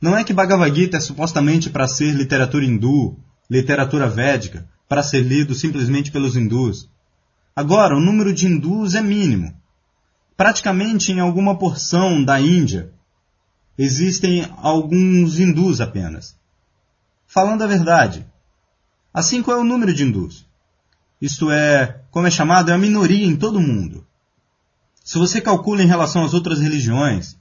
Não 0.00 0.16
é 0.16 0.22
que 0.22 0.32
Bhagavad 0.32 0.74
Gita 0.74 0.98
é 0.98 1.00
supostamente 1.00 1.70
para 1.70 1.88
ser 1.88 2.12
literatura 2.12 2.64
hindu, 2.64 3.16
literatura 3.48 4.08
védica, 4.08 4.68
para 4.88 5.02
ser 5.02 5.20
lido 5.20 5.54
simplesmente 5.54 6.10
pelos 6.10 6.36
hindus. 6.36 6.88
Agora, 7.54 7.96
o 7.96 8.00
número 8.00 8.32
de 8.32 8.46
hindus 8.46 8.94
é 8.94 9.00
mínimo. 9.00 9.54
Praticamente 10.36 11.12
em 11.12 11.20
alguma 11.20 11.58
porção 11.58 12.22
da 12.24 12.40
Índia 12.40 12.92
existem 13.76 14.46
alguns 14.56 15.38
hindus 15.38 15.80
apenas 15.80 16.38
falando 17.28 17.62
a 17.62 17.66
verdade. 17.66 18.26
Assim, 19.12 19.42
qual 19.42 19.58
é 19.58 19.60
o 19.60 19.64
número 19.64 19.92
de 19.94 20.02
hindus? 20.02 20.46
Isto 21.20 21.50
é, 21.50 22.00
como 22.10 22.26
é 22.26 22.30
chamado, 22.30 22.70
é 22.70 22.74
a 22.74 22.78
minoria 22.78 23.26
em 23.26 23.36
todo 23.36 23.56
o 23.58 23.62
mundo. 23.62 24.06
Se 25.04 25.18
você 25.18 25.40
calcula 25.40 25.82
em 25.82 25.86
relação 25.86 26.24
às 26.24 26.34
outras 26.34 26.60
religiões, 26.60 27.36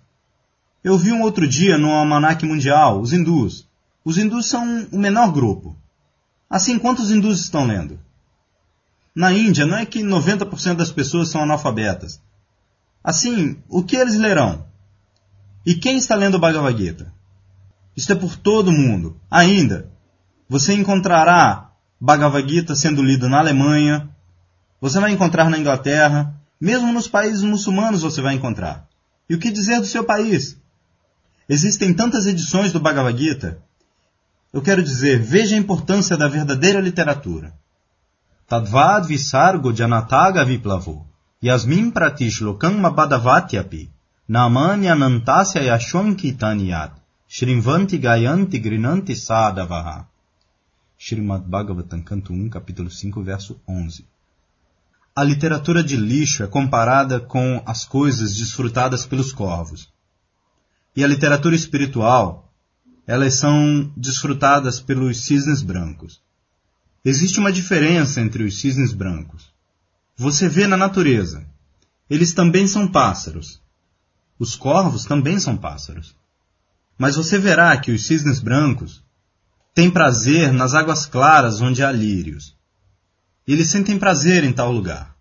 eu 0.84 0.98
vi 0.98 1.12
um 1.12 1.22
outro 1.22 1.48
dia 1.48 1.78
no 1.78 1.92
Almanac 1.92 2.46
Mundial, 2.46 3.00
os 3.00 3.14
hindus. 3.14 3.68
Os 4.04 4.18
hindus 4.18 4.48
são 4.48 4.88
o 4.92 4.98
menor 4.98 5.32
grupo. 5.32 5.76
Assim, 6.50 6.80
quantos 6.80 7.12
hindus 7.12 7.42
estão 7.42 7.66
lendo? 7.66 8.00
Na 9.14 9.34
Índia, 9.34 9.66
não 9.66 9.78
é 9.78 9.86
que 9.86 10.04
90% 10.04 10.76
das 10.76 10.92
pessoas 10.92 11.30
são 11.30 11.42
analfabetas. 11.42 12.22
Assim, 13.04 13.58
o 13.68 13.84
que 13.84 13.96
eles 13.96 14.16
lerão? 14.16 14.66
E 15.66 15.76
quem 15.76 15.98
está 15.98 16.16
lendo 16.16 16.36
o 16.36 16.40
Bhagavad 16.40 16.78
Gita? 16.78 17.12
Isto 17.96 18.14
é 18.14 18.16
por 18.16 18.38
todo 18.38 18.72
mundo. 18.72 19.20
Ainda, 19.30 19.92
você 20.48 20.74
encontrará 20.74 21.72
Bhagavad 22.00 22.48
Gita 22.48 22.76
sendo 22.76 23.02
lido 23.02 23.28
na 23.28 23.40
Alemanha, 23.40 24.08
você 24.80 25.00
vai 25.00 25.12
encontrar 25.12 25.50
na 25.50 25.58
Inglaterra, 25.58 26.34
mesmo 26.62 26.94
nos 26.94 27.08
países 27.08 27.42
muçulmanos 27.42 28.04
você 28.04 28.22
vai 28.22 28.36
encontrar. 28.36 28.88
E 29.30 29.36
o 29.36 29.40
que 29.40 29.52
dizer 29.52 29.80
do 29.80 29.86
seu 29.86 30.04
país? 30.04 30.58
Existem 31.50 31.94
tantas 31.94 32.26
edições 32.26 32.72
do 32.72 32.80
Bhagavad 32.80 33.18
Gita. 33.18 33.60
Eu 34.58 34.64
quero 34.64 34.82
dizer, 34.82 35.22
veja 35.22 35.56
a 35.56 35.60
importância 35.60 36.18
da 36.18 36.28
verdadeira 36.28 36.82
literatura. 36.82 37.54
Tadvad 38.48 39.06
visargo 39.06 39.72
janataga 39.72 40.44
viplavo, 40.44 41.06
yasmin 41.40 41.92
pratishlokam 41.92 42.74
mabadavatyapi, 42.80 43.92
namanya 44.28 44.96
nantasya 44.96 45.62
yashon 45.62 46.16
kitanyat, 46.16 46.92
Shrivanti 47.28 48.00
Gayanti 48.00 48.58
Grinanti 48.58 49.16
Sadavaha. 49.16 50.08
Srimad 50.98 51.44
Bhagavatam, 51.44 52.02
canto 52.02 52.34
1, 52.34 52.50
capítulo 52.50 52.90
5, 52.90 53.22
verso 53.22 53.62
11. 53.68 54.08
A 55.16 55.24
literatura 55.24 55.84
de 55.84 55.98
lixo 55.98 56.42
é 56.42 56.48
comparada 56.48 57.20
com 57.20 57.62
as 57.64 57.86
coisas 57.86 58.36
desfrutadas 58.36 59.06
pelos 59.06 59.32
corvos. 59.32 59.88
E 60.96 61.04
a 61.04 61.08
literatura 61.08 61.56
espiritual, 61.56 62.47
elas 63.08 63.36
são 63.36 63.90
desfrutadas 63.96 64.82
pelos 64.82 65.22
cisnes 65.22 65.62
brancos. 65.62 66.22
Existe 67.06 67.40
uma 67.40 67.54
diferença 67.54 68.20
entre 68.20 68.44
os 68.44 68.60
cisnes 68.60 68.92
brancos. 68.92 69.50
Você 70.18 70.50
vê 70.50 70.68
na 70.68 70.76
natureza. 70.76 71.48
Eles 72.10 72.34
também 72.34 72.68
são 72.68 72.86
pássaros. 72.86 73.62
Os 74.38 74.58
corvos 74.58 75.06
também 75.06 75.40
são 75.40 75.56
pássaros. 75.56 76.14
Mas 76.98 77.16
você 77.16 77.40
verá 77.40 77.78
que 77.78 77.92
os 77.92 78.06
cisnes 78.06 78.42
brancos 78.42 79.02
têm 79.74 79.90
prazer 79.90 80.52
nas 80.52 80.74
águas 80.74 81.06
claras 81.06 81.62
onde 81.62 81.82
há 81.82 81.92
lírios. 81.92 82.58
Eles 83.48 83.70
sentem 83.70 83.98
prazer 83.98 84.44
em 84.44 84.52
tal 84.52 84.70
lugar. 84.70 85.16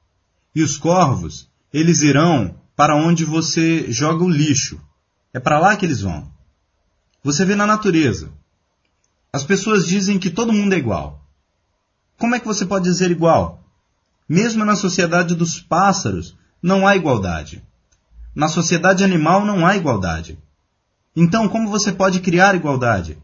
E 0.52 0.62
os 0.62 0.76
corvos, 0.76 1.48
eles 1.72 2.02
irão 2.02 2.58
para 2.74 2.96
onde 2.96 3.24
você 3.24 3.92
joga 3.92 4.24
o 4.24 4.28
lixo. 4.28 4.80
É 5.32 5.38
para 5.38 5.60
lá 5.60 5.76
que 5.76 5.86
eles 5.86 6.00
vão. 6.00 6.34
Você 7.26 7.44
vê 7.44 7.56
na 7.56 7.66
natureza. 7.66 8.30
As 9.32 9.42
pessoas 9.42 9.84
dizem 9.84 10.16
que 10.16 10.30
todo 10.30 10.52
mundo 10.52 10.74
é 10.74 10.78
igual. 10.78 11.20
Como 12.16 12.36
é 12.36 12.38
que 12.38 12.46
você 12.46 12.64
pode 12.64 12.84
dizer 12.84 13.10
igual? 13.10 13.64
Mesmo 14.28 14.64
na 14.64 14.76
sociedade 14.76 15.34
dos 15.34 15.58
pássaros, 15.58 16.36
não 16.62 16.86
há 16.86 16.94
igualdade. 16.94 17.64
Na 18.32 18.46
sociedade 18.46 19.02
animal 19.02 19.44
não 19.44 19.66
há 19.66 19.76
igualdade. 19.76 20.38
Então, 21.16 21.48
como 21.48 21.68
você 21.68 21.90
pode 21.90 22.20
criar 22.20 22.54
igualdade? 22.54 23.18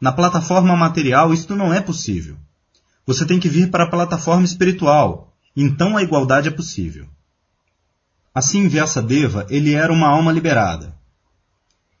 Na 0.00 0.12
plataforma 0.12 0.74
material, 0.74 1.34
isto 1.34 1.54
não 1.54 1.74
é 1.74 1.80
possível. 1.82 2.38
Você 3.04 3.26
tem 3.26 3.38
que 3.38 3.50
vir 3.50 3.70
para 3.70 3.84
a 3.84 3.90
plataforma 3.90 4.46
espiritual. 4.46 5.30
Então 5.54 5.98
a 5.98 6.02
igualdade 6.02 6.48
é 6.48 6.50
possível. 6.50 7.06
Assim, 8.34 8.66
Vyasadeva, 8.66 9.46
ele 9.50 9.74
era 9.74 9.92
uma 9.92 10.08
alma 10.08 10.32
liberada. 10.32 10.96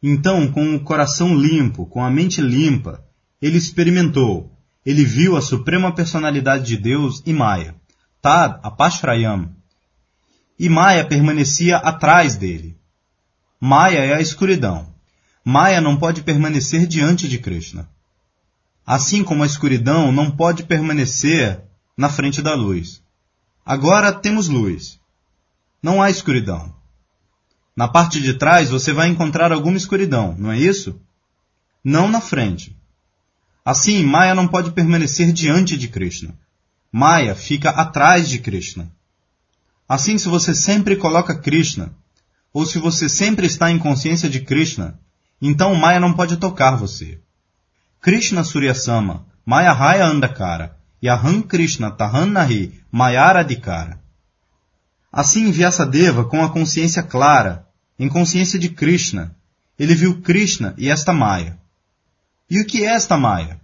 Então, 0.08 0.46
com 0.46 0.76
o 0.76 0.78
coração 0.78 1.34
limpo, 1.34 1.84
com 1.84 2.00
a 2.00 2.08
mente 2.08 2.40
limpa, 2.40 3.04
ele 3.42 3.58
experimentou, 3.58 4.56
ele 4.84 5.04
viu 5.04 5.36
a 5.36 5.42
suprema 5.42 5.92
personalidade 5.92 6.64
de 6.64 6.76
Deus 6.76 7.20
e 7.26 7.32
Maya, 7.32 7.74
Tad 8.22 8.60
Apashrayam. 8.62 9.50
E 10.56 10.68
Maya 10.68 11.04
permanecia 11.04 11.78
atrás 11.78 12.36
dele. 12.36 12.78
Maya 13.58 13.98
é 13.98 14.14
a 14.14 14.20
escuridão. 14.20 14.94
Maya 15.44 15.80
não 15.80 15.96
pode 15.96 16.22
permanecer 16.22 16.86
diante 16.86 17.28
de 17.28 17.40
Krishna. 17.40 17.90
Assim 18.86 19.24
como 19.24 19.42
a 19.42 19.46
escuridão 19.46 20.12
não 20.12 20.30
pode 20.30 20.62
permanecer 20.62 21.60
na 21.96 22.08
frente 22.08 22.40
da 22.40 22.54
luz. 22.54 23.02
Agora 23.64 24.12
temos 24.12 24.46
luz. 24.46 25.00
Não 25.82 26.00
há 26.00 26.10
escuridão. 26.10 26.75
Na 27.76 27.86
parte 27.86 28.22
de 28.22 28.32
trás 28.32 28.70
você 28.70 28.92
vai 28.92 29.08
encontrar 29.08 29.52
alguma 29.52 29.76
escuridão, 29.76 30.34
não 30.38 30.50
é 30.50 30.58
isso? 30.58 30.98
Não 31.84 32.08
na 32.08 32.22
frente. 32.22 32.74
Assim, 33.62 34.02
Maya 34.02 34.34
não 34.34 34.48
pode 34.48 34.70
permanecer 34.70 35.30
diante 35.30 35.76
de 35.76 35.86
Krishna. 35.86 36.34
Maya 36.90 37.34
fica 37.34 37.68
atrás 37.68 38.30
de 38.30 38.38
Krishna. 38.38 38.90
Assim, 39.86 40.16
se 40.16 40.26
você 40.28 40.54
sempre 40.54 40.96
coloca 40.96 41.34
Krishna, 41.34 41.92
ou 42.52 42.64
se 42.64 42.78
você 42.78 43.08
sempre 43.08 43.46
está 43.46 43.70
em 43.70 43.78
consciência 43.78 44.30
de 44.30 44.40
Krishna, 44.40 44.98
então 45.42 45.74
Maya 45.74 46.00
não 46.00 46.14
pode 46.14 46.38
tocar 46.38 46.76
você. 46.76 47.20
Krishna 48.00 48.42
Suryasama, 48.42 49.26
Maya 49.44 49.72
Raya 49.72 50.06
Andakara, 50.06 50.76
Yaham 51.04 51.42
Krishna 51.42 51.90
Tahannahi, 51.90 52.80
Mayara 52.90 53.44
Dikara. 53.44 54.00
Assim, 55.12 55.50
Vyasadeva, 55.50 56.24
com 56.24 56.42
a 56.42 56.48
consciência 56.48 57.02
clara, 57.02 57.65
em 57.98 58.08
consciência 58.08 58.58
de 58.58 58.68
Krishna. 58.68 59.34
Ele 59.78 59.94
viu 59.94 60.20
Krishna 60.20 60.74
e 60.76 60.88
esta 60.88 61.12
Maya. 61.12 61.58
E 62.48 62.60
o 62.60 62.64
que 62.64 62.84
é 62.84 62.94
esta 62.94 63.16
Maya? 63.16 63.60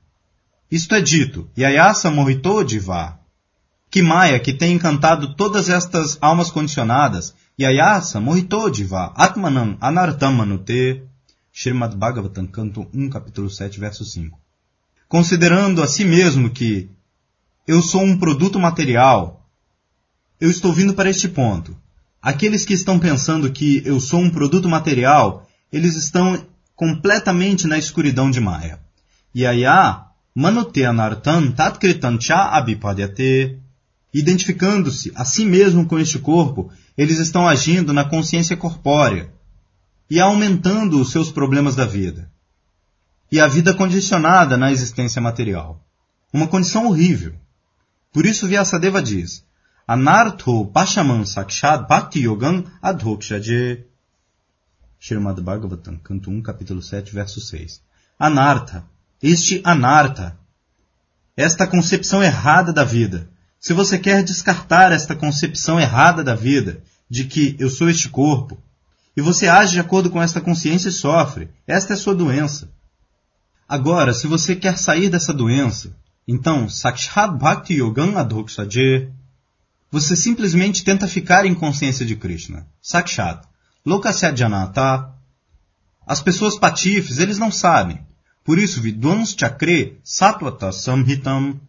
Isto 0.71 0.95
é 0.95 1.01
dito, 1.01 1.51
Yayasa 1.57 2.11
Mohito 2.11 2.65
Diva. 2.65 3.19
Que 3.91 4.03
Maya 4.03 4.41
que 4.41 4.53
tem 4.53 4.73
encantado 4.75 5.35
todas 5.35 5.69
estas 5.69 6.17
almas 6.21 6.51
condicionadas, 6.51 7.35
Yayasa 7.59 8.21
Mohito 8.21 8.71
Diva, 8.71 9.13
Atmanam 9.15 9.77
Anartamanute, 9.81 11.03
Srimad 11.53 11.95
Bhagavatam, 11.95 12.47
canto 12.47 12.89
1, 12.95 13.11
capítulo 13.11 13.51
7, 13.51 13.79
verso 13.79 14.05
5. 14.05 14.39
Considerando 15.07 15.83
a 15.83 15.87
si 15.87 16.07
mesmo 16.07 16.49
que 16.49 16.89
eu 17.69 17.83
sou 17.83 18.03
um 18.03 18.19
produto 18.19 18.59
material, 18.59 19.47
eu 20.41 20.51
estou 20.51 20.73
vindo 20.73 20.95
para 20.95 21.11
este 21.11 21.29
ponto. 21.29 21.77
Aqueles 22.23 22.65
que 22.65 22.73
estão 22.73 23.01
pensando 23.01 23.51
que 23.51 23.83
eu 23.85 23.99
sou 23.99 24.21
um 24.21 24.31
produto 24.31 24.69
material, 24.69 25.49
eles 25.73 25.97
estão 25.97 26.47
completamente 26.77 27.67
na 27.67 27.77
escuridão 27.77 28.31
de 28.31 28.41
Maya. 28.41 28.79
Yaya 29.35 30.05
manuteanartan 30.33 31.51
tatkritan 31.51 32.21
cha 32.21 32.51
abhipadyate. 32.51 33.59
Identificando-se 34.15 35.11
a 35.17 35.25
si 35.25 35.45
mesmo 35.45 35.87
com 35.87 35.99
este 35.99 36.19
corpo, 36.19 36.71
eles 36.97 37.19
estão 37.19 37.49
agindo 37.49 37.93
na 37.93 38.05
consciência 38.05 38.57
corpórea 38.57 39.33
e 40.09 40.21
aumentando 40.21 41.01
os 41.01 41.11
seus 41.11 41.33
problemas 41.33 41.75
da 41.75 41.87
vida. 41.87 42.31
E 43.33 43.41
a 43.41 43.49
vida 43.49 43.75
condicionada 43.75 44.57
na 44.57 44.71
existência 44.71 45.21
material. 45.21 45.83
Uma 46.33 46.47
condição 46.47 46.87
horrível. 46.87 47.35
Por 48.13 48.27
isso 48.27 48.47
Vyasadeva 48.47 49.03
diz, 49.03 49.43
Anartho 49.93 50.65
Pashaman 50.73 51.27
Sakshad 51.27 51.87
Bhakti 51.87 52.23
Yogam 52.23 52.65
Adhokshaje. 52.83 53.85
Srimad 54.99 55.39
Bhagavatam, 55.43 55.99
canto 56.03 56.31
1, 56.31 56.41
capítulo 56.41 56.81
7, 56.81 57.13
verso 57.13 57.43
6. 57.43 57.83
Anartha, 58.19 58.87
este 59.23 59.61
anartha, 59.63 60.35
esta 61.37 61.67
concepção 61.67 62.23
errada 62.23 62.73
da 62.73 62.85
vida. 62.85 63.29
Se 63.61 63.75
você 63.75 63.99
quer 63.99 64.23
descartar 64.23 64.93
esta 64.93 65.15
concepção 65.15 65.79
errada 65.79 66.25
da 66.25 66.35
vida, 66.35 66.83
de 67.11 67.27
que 67.27 67.55
eu 67.59 67.69
sou 67.69 67.91
este 67.91 68.09
corpo, 68.09 68.57
e 69.15 69.21
você 69.21 69.47
age 69.47 69.73
de 69.73 69.81
acordo 69.81 70.09
com 70.09 70.23
esta 70.23 70.41
consciência 70.41 70.89
e 70.89 70.93
sofre, 70.93 71.51
esta 71.67 71.93
é 71.93 71.97
sua 71.97 72.15
doença. 72.15 72.71
Agora, 73.69 74.15
se 74.15 74.27
você 74.27 74.57
quer 74.57 74.79
sair 74.79 75.11
dessa 75.11 75.35
doença, 75.35 75.95
então, 76.27 76.67
Sakshat 76.67 77.37
Bhakti 77.37 77.75
Yogam 77.75 78.17
Adhokshaje, 78.17 79.13
você 79.93 80.17
simplesmente 80.17 80.83
tenta 80.83 81.07
ficar 81.07 81.45
em 81.45 81.55
consciência 81.55 82.07
de 82.07 82.17
Krishna. 82.17 82.67
Sakshat. 82.81 83.47
Lokasya 83.85 84.35
Janata. 84.35 85.13
As 86.07 86.23
pessoas 86.23 86.59
patifes, 86.59 87.19
eles 87.19 87.39
não 87.39 87.51
sabem. 87.51 88.01
Por 88.43 88.59
isso, 88.59 88.81
Vidwans 88.81 89.37
Chakre 89.39 90.01
Satvata 90.03 90.73
Samhitam. 90.73 91.61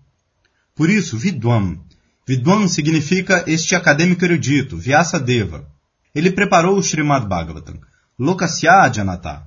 Por 0.74 0.90
isso, 0.90 1.18
Vidwan. 1.18 1.78
Vidwan 2.26 2.70
significa 2.70 3.44
este 3.46 3.76
acadêmico 3.76 4.24
erudito, 4.24 4.78
Vyasa 4.78 5.20
Deva. 5.20 5.68
Ele 6.16 6.32
preparou 6.32 6.78
o 6.78 6.82
Srimad 6.82 7.28
Bhagavatam. 7.28 7.78
Lokasya 8.18 8.90
Janata. 8.94 9.46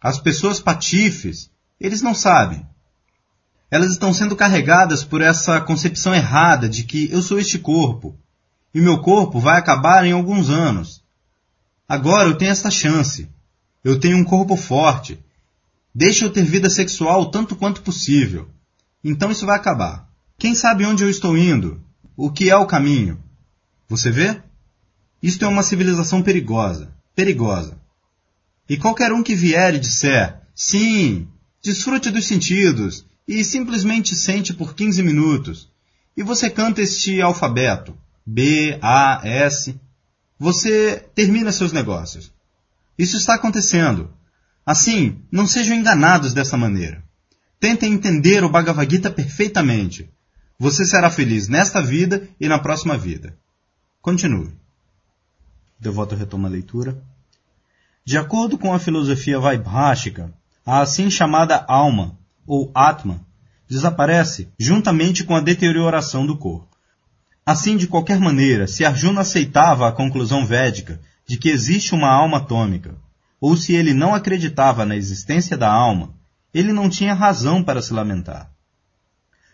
As 0.00 0.18
pessoas 0.18 0.58
patifes, 0.58 1.48
eles 1.80 2.02
não 2.02 2.12
sabem. 2.12 2.66
Elas 3.70 3.90
estão 3.90 4.12
sendo 4.12 4.36
carregadas 4.36 5.02
por 5.02 5.20
essa 5.20 5.60
concepção 5.60 6.14
errada 6.14 6.68
de 6.68 6.84
que 6.84 7.10
eu 7.10 7.20
sou 7.20 7.38
este 7.38 7.58
corpo 7.58 8.16
e 8.72 8.80
meu 8.80 9.00
corpo 9.00 9.40
vai 9.40 9.58
acabar 9.58 10.04
em 10.04 10.12
alguns 10.12 10.50
anos. 10.50 11.02
Agora 11.88 12.28
eu 12.28 12.36
tenho 12.36 12.50
esta 12.50 12.70
chance. 12.70 13.28
Eu 13.82 13.98
tenho 13.98 14.18
um 14.18 14.24
corpo 14.24 14.54
forte. 14.56 15.18
Deixa 15.94 16.26
eu 16.26 16.30
ter 16.30 16.42
vida 16.42 16.68
sexual 16.68 17.30
tanto 17.30 17.56
quanto 17.56 17.80
possível. 17.82 18.48
Então 19.02 19.30
isso 19.30 19.46
vai 19.46 19.56
acabar. 19.56 20.06
Quem 20.36 20.54
sabe 20.54 20.84
onde 20.84 21.02
eu 21.02 21.08
estou 21.08 21.38
indo? 21.38 21.80
O 22.14 22.30
que 22.30 22.50
é 22.50 22.56
o 22.56 22.66
caminho? 22.66 23.18
Você 23.88 24.10
vê? 24.10 24.42
Isto 25.22 25.44
é 25.44 25.48
uma 25.48 25.62
civilização 25.62 26.22
perigosa. 26.22 26.92
Perigosa. 27.14 27.78
E 28.68 28.76
qualquer 28.76 29.12
um 29.12 29.22
que 29.22 29.34
vier 29.34 29.74
e 29.74 29.78
disser, 29.78 30.38
sim, 30.54 31.28
desfrute 31.62 32.10
dos 32.10 32.26
sentidos, 32.26 33.05
e 33.26 33.42
simplesmente 33.42 34.14
sente 34.14 34.54
por 34.54 34.74
15 34.74 35.02
minutos. 35.02 35.68
E 36.16 36.22
você 36.22 36.48
canta 36.48 36.80
este 36.80 37.20
alfabeto, 37.20 37.96
B, 38.24 38.78
A, 38.80 39.20
S. 39.24 39.78
Você 40.38 41.04
termina 41.14 41.50
seus 41.52 41.72
negócios. 41.72 42.32
Isso 42.98 43.16
está 43.16 43.34
acontecendo. 43.34 44.10
Assim, 44.64 45.22
não 45.30 45.46
sejam 45.46 45.76
enganados 45.76 46.32
dessa 46.32 46.56
maneira. 46.56 47.02
Tentem 47.58 47.92
entender 47.92 48.44
o 48.44 48.48
Bhagavad 48.48 48.90
Gita 48.90 49.10
perfeitamente. 49.10 50.10
Você 50.58 50.84
será 50.84 51.10
feliz 51.10 51.48
nesta 51.48 51.82
vida 51.82 52.28
e 52.40 52.48
na 52.48 52.58
próxima 52.58 52.96
vida. 52.96 53.36
Continue. 54.00 54.48
O 54.48 55.82
devoto 55.82 56.14
retoma 56.14 56.48
a 56.48 56.50
leitura. 56.50 57.02
De 58.04 58.16
acordo 58.16 58.56
com 58.56 58.72
a 58.72 58.78
filosofia 58.78 59.38
Vaibhashika, 59.38 60.32
a 60.64 60.80
assim 60.80 61.10
chamada 61.10 61.64
alma 61.68 62.16
ou 62.46 62.70
Atma, 62.74 63.20
desaparece 63.68 64.48
juntamente 64.58 65.24
com 65.24 65.34
a 65.34 65.40
deterioração 65.40 66.26
do 66.26 66.36
corpo. 66.36 66.76
Assim, 67.44 67.76
de 67.76 67.86
qualquer 67.86 68.18
maneira, 68.18 68.66
se 68.66 68.84
Arjuna 68.84 69.20
aceitava 69.20 69.88
a 69.88 69.92
conclusão 69.92 70.44
védica 70.44 71.00
de 71.26 71.36
que 71.36 71.48
existe 71.48 71.94
uma 71.94 72.08
alma 72.08 72.38
atômica, 72.38 72.94
ou 73.40 73.56
se 73.56 73.74
ele 73.74 73.92
não 73.92 74.14
acreditava 74.14 74.84
na 74.84 74.96
existência 74.96 75.56
da 75.56 75.70
alma, 75.70 76.14
ele 76.52 76.72
não 76.72 76.88
tinha 76.88 77.14
razão 77.14 77.62
para 77.62 77.82
se 77.82 77.92
lamentar. 77.92 78.50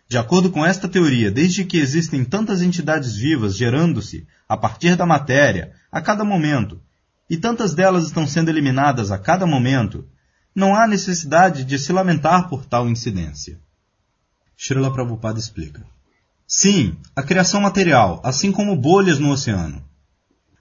De 0.08 0.18
acordo 0.18 0.50
com 0.50 0.64
esta 0.64 0.88
teoria, 0.88 1.30
desde 1.30 1.64
que 1.64 1.78
existem 1.78 2.24
tantas 2.24 2.60
entidades 2.60 3.16
vivas 3.16 3.56
gerando-se 3.56 4.26
a 4.48 4.56
partir 4.56 4.94
da 4.94 5.06
matéria 5.06 5.72
a 5.90 6.00
cada 6.00 6.22
momento, 6.22 6.80
e 7.28 7.36
tantas 7.36 7.74
delas 7.74 8.04
estão 8.04 8.26
sendo 8.26 8.50
eliminadas 8.50 9.10
a 9.10 9.18
cada 9.18 9.46
momento, 9.46 10.06
não 10.54 10.74
há 10.74 10.86
necessidade 10.86 11.64
de 11.64 11.78
se 11.78 11.92
lamentar 11.92 12.48
por 12.48 12.64
tal 12.64 12.88
incidência. 12.88 13.58
Srila 14.56 14.92
Prabhupada 14.92 15.38
explica. 15.38 15.84
Sim, 16.46 16.96
a 17.16 17.22
criação 17.22 17.60
material, 17.60 18.20
assim 18.22 18.52
como 18.52 18.76
bolhas 18.76 19.18
no 19.18 19.30
oceano. 19.30 19.82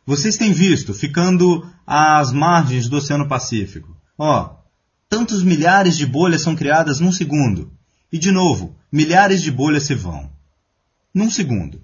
Vocês 0.06 0.38
têm 0.38 0.52
visto, 0.52 0.94
ficando 0.94 1.68
às 1.86 2.32
margens 2.32 2.88
do 2.88 2.98
Oceano 2.98 3.28
Pacífico. 3.28 3.96
Ó, 4.18 4.42
oh, 4.42 4.56
tantos 5.10 5.44
milhares 5.44 5.98
de 5.98 6.06
bolhas 6.06 6.42
são 6.42 6.56
criadas 6.56 7.00
num 7.00 7.12
segundo. 7.12 7.72
E 8.12 8.18
de 8.18 8.32
novo, 8.32 8.76
milhares 8.92 9.42
de 9.42 9.52
bolhas 9.52 9.84
se 9.84 9.94
vão. 9.94 10.32
Num 11.14 11.30
segundo. 11.30 11.82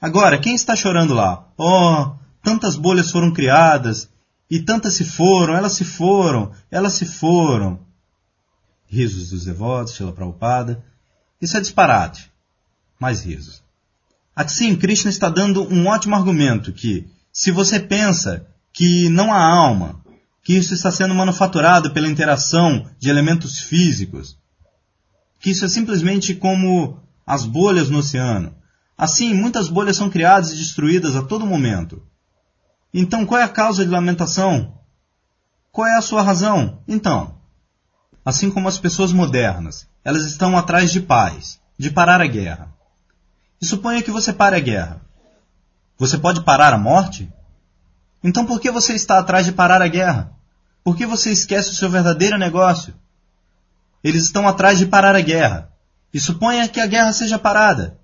Agora, 0.00 0.38
quem 0.38 0.54
está 0.54 0.76
chorando 0.76 1.14
lá? 1.14 1.48
Oh, 1.58 2.14
tantas 2.42 2.76
bolhas 2.76 3.10
foram 3.10 3.32
criadas 3.32 4.08
e 4.54 4.62
tantas 4.62 4.94
se 4.94 5.04
foram, 5.04 5.52
elas 5.52 5.72
se 5.72 5.84
foram, 5.84 6.52
elas 6.70 6.92
se 6.92 7.04
foram. 7.04 7.80
Risos 8.86 9.30
dos 9.30 9.46
devotos, 9.46 9.94
Sheila 9.94 10.12
Prabhupada. 10.12 10.80
Isso 11.40 11.56
é 11.56 11.60
disparate. 11.60 12.30
mais 13.00 13.24
risos. 13.24 13.64
Assim, 14.36 14.76
Krishna 14.76 15.10
está 15.10 15.28
dando 15.28 15.64
um 15.64 15.88
ótimo 15.88 16.14
argumento 16.14 16.72
que, 16.72 17.04
se 17.32 17.50
você 17.50 17.80
pensa 17.80 18.46
que 18.72 19.08
não 19.08 19.32
há 19.32 19.42
alma, 19.42 20.00
que 20.40 20.52
isso 20.52 20.72
está 20.72 20.92
sendo 20.92 21.16
manufaturado 21.16 21.90
pela 21.90 22.08
interação 22.08 22.88
de 22.96 23.10
elementos 23.10 23.58
físicos, 23.58 24.38
que 25.40 25.50
isso 25.50 25.64
é 25.64 25.68
simplesmente 25.68 26.32
como 26.32 27.02
as 27.26 27.44
bolhas 27.44 27.90
no 27.90 27.98
oceano. 27.98 28.54
Assim, 28.96 29.34
muitas 29.34 29.68
bolhas 29.68 29.96
são 29.96 30.08
criadas 30.08 30.52
e 30.52 30.56
destruídas 30.56 31.16
a 31.16 31.22
todo 31.22 31.44
momento. 31.44 32.00
Então, 32.96 33.26
qual 33.26 33.40
é 33.40 33.44
a 33.44 33.48
causa 33.48 33.84
de 33.84 33.90
lamentação? 33.90 34.78
Qual 35.72 35.88
é 35.88 35.96
a 35.96 36.00
sua 36.00 36.22
razão? 36.22 36.78
Então, 36.86 37.34
assim 38.24 38.48
como 38.48 38.68
as 38.68 38.78
pessoas 38.78 39.12
modernas, 39.12 39.88
elas 40.04 40.24
estão 40.24 40.56
atrás 40.56 40.92
de 40.92 41.00
paz, 41.00 41.60
de 41.76 41.90
parar 41.90 42.20
a 42.20 42.26
guerra. 42.26 42.72
E 43.60 43.66
suponha 43.66 44.00
que 44.00 44.12
você 44.12 44.32
pare 44.32 44.54
a 44.54 44.60
guerra. 44.60 45.00
Você 45.98 46.16
pode 46.16 46.42
parar 46.44 46.72
a 46.72 46.78
morte? 46.78 47.28
Então 48.22 48.46
por 48.46 48.60
que 48.60 48.70
você 48.70 48.94
está 48.94 49.18
atrás 49.18 49.44
de 49.44 49.52
parar 49.52 49.82
a 49.82 49.88
guerra? 49.88 50.32
Por 50.84 50.96
que 50.96 51.04
você 51.04 51.32
esquece 51.32 51.70
o 51.70 51.74
seu 51.74 51.90
verdadeiro 51.90 52.38
negócio? 52.38 52.94
Eles 54.02 54.24
estão 54.24 54.46
atrás 54.46 54.78
de 54.78 54.86
parar 54.86 55.16
a 55.16 55.20
guerra. 55.20 55.70
E 56.12 56.20
suponha 56.20 56.68
que 56.68 56.80
a 56.80 56.86
guerra 56.86 57.12
seja 57.12 57.38
parada. 57.38 57.98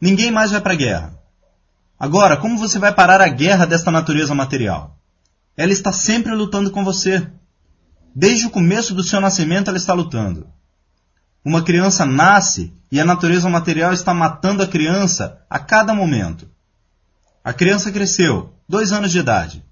Ninguém 0.00 0.30
mais 0.30 0.50
vai 0.50 0.60
para 0.60 0.72
a 0.72 0.76
guerra. 0.76 1.21
Agora, 2.02 2.36
como 2.36 2.58
você 2.58 2.80
vai 2.80 2.92
parar 2.92 3.20
a 3.20 3.28
guerra 3.28 3.64
desta 3.64 3.88
natureza 3.88 4.34
material? 4.34 4.98
Ela 5.56 5.70
está 5.70 5.92
sempre 5.92 6.34
lutando 6.34 6.72
com 6.72 6.82
você. 6.82 7.30
Desde 8.12 8.44
o 8.44 8.50
começo 8.50 8.92
do 8.92 9.04
seu 9.04 9.20
nascimento, 9.20 9.68
ela 9.68 9.78
está 9.78 9.94
lutando. 9.94 10.48
Uma 11.44 11.62
criança 11.62 12.04
nasce 12.04 12.74
e 12.90 12.98
a 12.98 13.04
natureza 13.04 13.48
material 13.48 13.92
está 13.92 14.12
matando 14.12 14.64
a 14.64 14.66
criança 14.66 15.44
a 15.48 15.60
cada 15.60 15.94
momento. 15.94 16.50
A 17.44 17.52
criança 17.52 17.92
cresceu, 17.92 18.52
dois 18.68 18.90
anos 18.90 19.12
de 19.12 19.20
idade. 19.20 19.64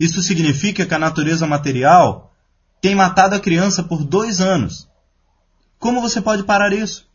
Isso 0.00 0.22
significa 0.22 0.86
que 0.86 0.94
a 0.94 0.98
natureza 0.98 1.46
material 1.46 2.32
tem 2.80 2.94
matado 2.94 3.34
a 3.34 3.40
criança 3.40 3.82
por 3.82 4.02
dois 4.04 4.40
anos. 4.40 4.88
Como 5.78 6.00
você 6.00 6.22
pode 6.22 6.44
parar 6.44 6.72
isso? 6.72 7.06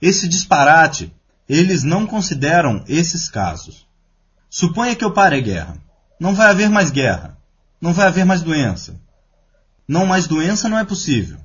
Esse 0.00 0.28
disparate, 0.28 1.12
eles 1.48 1.82
não 1.82 2.06
consideram 2.06 2.84
esses 2.86 3.28
casos. 3.28 3.84
Suponha 4.54 4.94
que 4.94 5.04
eu 5.04 5.10
pare 5.10 5.34
a 5.34 5.40
guerra. 5.40 5.76
Não 6.20 6.32
vai 6.32 6.46
haver 6.46 6.70
mais 6.70 6.88
guerra. 6.88 7.36
Não 7.80 7.92
vai 7.92 8.06
haver 8.06 8.24
mais 8.24 8.40
doença. 8.40 8.94
Não 9.88 10.06
mais 10.06 10.28
doença 10.28 10.68
não 10.68 10.78
é 10.78 10.84
possível. 10.84 11.38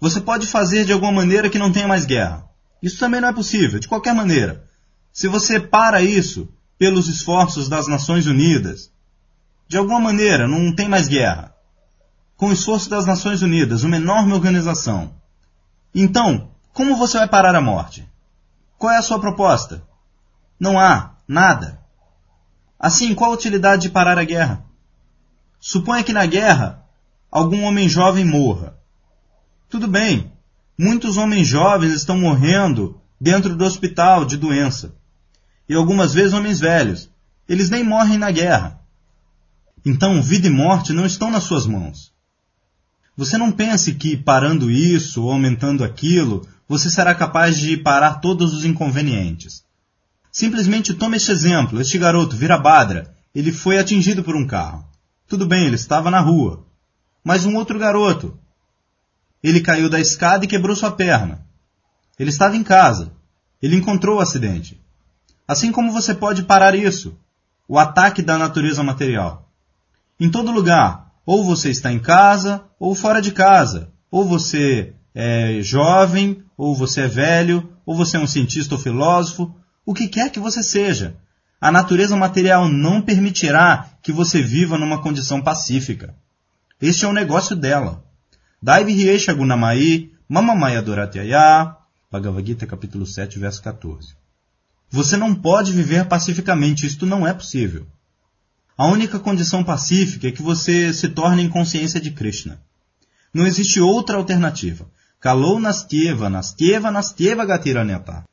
Você 0.00 0.20
pode 0.20 0.48
fazer 0.48 0.84
de 0.84 0.92
alguma 0.92 1.12
maneira 1.12 1.48
que 1.48 1.60
não 1.60 1.70
tenha 1.70 1.86
mais 1.86 2.04
guerra. 2.04 2.44
Isso 2.82 2.98
também 2.98 3.20
não 3.20 3.28
é 3.28 3.32
possível, 3.32 3.78
de 3.78 3.86
qualquer 3.86 4.12
maneira. 4.12 4.68
Se 5.12 5.28
você 5.28 5.60
para 5.60 6.02
isso 6.02 6.48
pelos 6.76 7.06
esforços 7.06 7.68
das 7.68 7.86
Nações 7.86 8.26
Unidas, 8.26 8.90
de 9.68 9.78
alguma 9.78 10.00
maneira 10.00 10.48
não 10.48 10.74
tem 10.74 10.88
mais 10.88 11.06
guerra. 11.06 11.54
Com 12.36 12.48
o 12.48 12.52
esforço 12.52 12.90
das 12.90 13.06
Nações 13.06 13.42
Unidas, 13.42 13.84
uma 13.84 13.96
enorme 13.96 14.32
organização. 14.32 15.14
Então, 15.94 16.50
como 16.72 16.96
você 16.96 17.16
vai 17.16 17.28
parar 17.28 17.54
a 17.54 17.60
morte? 17.60 18.04
Qual 18.76 18.92
é 18.92 18.96
a 18.96 19.02
sua 19.02 19.20
proposta? 19.20 19.84
Não 20.58 20.80
há 20.80 21.12
nada. 21.26 21.75
Assim, 22.78 23.14
qual 23.14 23.30
a 23.30 23.34
utilidade 23.34 23.82
de 23.82 23.90
parar 23.90 24.18
a 24.18 24.24
guerra? 24.24 24.64
Suponha 25.58 26.04
que 26.04 26.12
na 26.12 26.26
guerra 26.26 26.84
algum 27.30 27.62
homem 27.62 27.88
jovem 27.88 28.24
morra. 28.24 28.76
Tudo 29.68 29.88
bem, 29.88 30.30
muitos 30.78 31.16
homens 31.16 31.48
jovens 31.48 31.92
estão 31.92 32.18
morrendo 32.18 33.00
dentro 33.20 33.56
do 33.56 33.64
hospital 33.64 34.24
de 34.24 34.36
doença. 34.36 34.94
E 35.68 35.74
algumas 35.74 36.14
vezes 36.14 36.32
homens 36.32 36.60
velhos. 36.60 37.10
Eles 37.48 37.70
nem 37.70 37.82
morrem 37.82 38.18
na 38.18 38.30
guerra. 38.30 38.80
Então, 39.84 40.22
vida 40.22 40.46
e 40.46 40.50
morte 40.50 40.92
não 40.92 41.06
estão 41.06 41.30
nas 41.30 41.44
suas 41.44 41.66
mãos. 41.66 42.12
Você 43.16 43.38
não 43.38 43.50
pense 43.50 43.94
que 43.94 44.16
parando 44.16 44.70
isso 44.70 45.22
ou 45.22 45.32
aumentando 45.32 45.82
aquilo, 45.82 46.46
você 46.68 46.90
será 46.90 47.14
capaz 47.14 47.58
de 47.58 47.76
parar 47.76 48.14
todos 48.14 48.52
os 48.52 48.64
inconvenientes. 48.64 49.64
Simplesmente 50.36 50.92
tome 50.92 51.16
este 51.16 51.32
exemplo. 51.32 51.80
Este 51.80 51.96
garoto, 51.96 52.36
Virabhadra, 52.36 53.10
ele 53.34 53.50
foi 53.50 53.78
atingido 53.78 54.22
por 54.22 54.36
um 54.36 54.46
carro. 54.46 54.86
Tudo 55.26 55.46
bem, 55.46 55.64
ele 55.64 55.76
estava 55.76 56.10
na 56.10 56.20
rua. 56.20 56.66
Mas 57.24 57.46
um 57.46 57.56
outro 57.56 57.78
garoto, 57.78 58.38
ele 59.42 59.62
caiu 59.62 59.88
da 59.88 59.98
escada 59.98 60.44
e 60.44 60.46
quebrou 60.46 60.76
sua 60.76 60.90
perna. 60.90 61.40
Ele 62.18 62.28
estava 62.28 62.54
em 62.54 62.62
casa. 62.62 63.14
Ele 63.62 63.76
encontrou 63.76 64.18
o 64.18 64.20
acidente. 64.20 64.78
Assim 65.48 65.72
como 65.72 65.90
você 65.90 66.14
pode 66.14 66.42
parar 66.42 66.74
isso, 66.74 67.18
o 67.66 67.78
ataque 67.78 68.20
da 68.20 68.36
natureza 68.36 68.82
material. 68.82 69.50
Em 70.20 70.30
todo 70.30 70.52
lugar, 70.52 71.14
ou 71.24 71.46
você 71.46 71.70
está 71.70 71.90
em 71.90 71.98
casa 71.98 72.62
ou 72.78 72.94
fora 72.94 73.22
de 73.22 73.32
casa, 73.32 73.90
ou 74.10 74.22
você 74.22 74.92
é 75.14 75.62
jovem, 75.62 76.42
ou 76.58 76.76
você 76.76 77.04
é 77.04 77.08
velho, 77.08 77.72
ou 77.86 77.96
você 77.96 78.18
é 78.18 78.20
um 78.20 78.26
cientista 78.26 78.74
ou 78.74 78.78
filósofo, 78.78 79.56
o 79.86 79.94
que 79.94 80.08
quer 80.08 80.30
que 80.30 80.40
você 80.40 80.64
seja. 80.64 81.16
A 81.60 81.70
natureza 81.70 82.16
material 82.16 82.68
não 82.68 83.00
permitirá 83.00 83.88
que 84.02 84.12
você 84.12 84.42
viva 84.42 84.76
numa 84.76 85.00
condição 85.00 85.40
pacífica. 85.40 86.14
Este 86.82 87.04
é 87.04 87.08
o 87.08 87.12
negócio 87.12 87.54
dela. 87.54 88.04
Daivihyesha 88.60 89.32
Gunamai, 89.32 90.10
Mamamaya 90.28 90.82
Doratyaya, 90.82 91.76
Bhagavad 92.10 92.46
Gita 92.46 92.66
capítulo 92.66 93.06
7, 93.06 93.38
verso 93.38 93.62
14. 93.62 94.14
Você 94.90 95.16
não 95.16 95.34
pode 95.34 95.72
viver 95.72 96.06
pacificamente, 96.06 96.84
isto 96.84 97.06
não 97.06 97.26
é 97.26 97.32
possível. 97.32 97.86
A 98.76 98.86
única 98.88 99.18
condição 99.18 99.64
pacífica 99.64 100.28
é 100.28 100.32
que 100.32 100.42
você 100.42 100.92
se 100.92 101.08
torne 101.08 101.42
em 101.42 101.48
consciência 101.48 102.00
de 102.00 102.10
Krishna. 102.10 102.60
Não 103.32 103.46
existe 103.46 103.80
outra 103.80 104.16
alternativa. 104.16 104.86
Kalou 105.20 105.58
nastyeva, 105.58 106.28
nastyeva, 106.28 106.90
nastyeva 106.90 107.46
gatiranyata. 107.46 108.24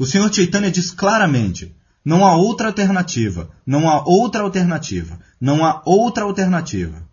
O 0.00 0.06
Senhor 0.06 0.32
Chaitanya 0.32 0.70
diz 0.70 0.90
claramente, 0.90 1.76
não 2.02 2.24
há 2.24 2.34
outra 2.34 2.68
alternativa, 2.68 3.50
não 3.66 3.86
há 3.86 4.02
outra 4.02 4.40
alternativa, 4.40 5.20
não 5.38 5.62
há 5.62 5.82
outra 5.84 6.24
alternativa. 6.24 7.06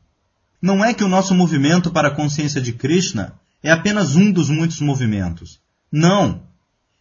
Não 0.62 0.86
é 0.86 0.94
que 0.94 1.04
o 1.04 1.10
nosso 1.10 1.36
movimento 1.36 1.92
para 1.92 2.08
a 2.08 2.16
consciência 2.16 2.62
de 2.62 2.72
Krishna 2.72 3.34
é 3.62 3.70
apenas 3.70 4.16
um 4.16 4.32
dos 4.32 4.50
muitos 4.50 4.80
movimentos. 4.80 5.60
Não! 5.92 6.44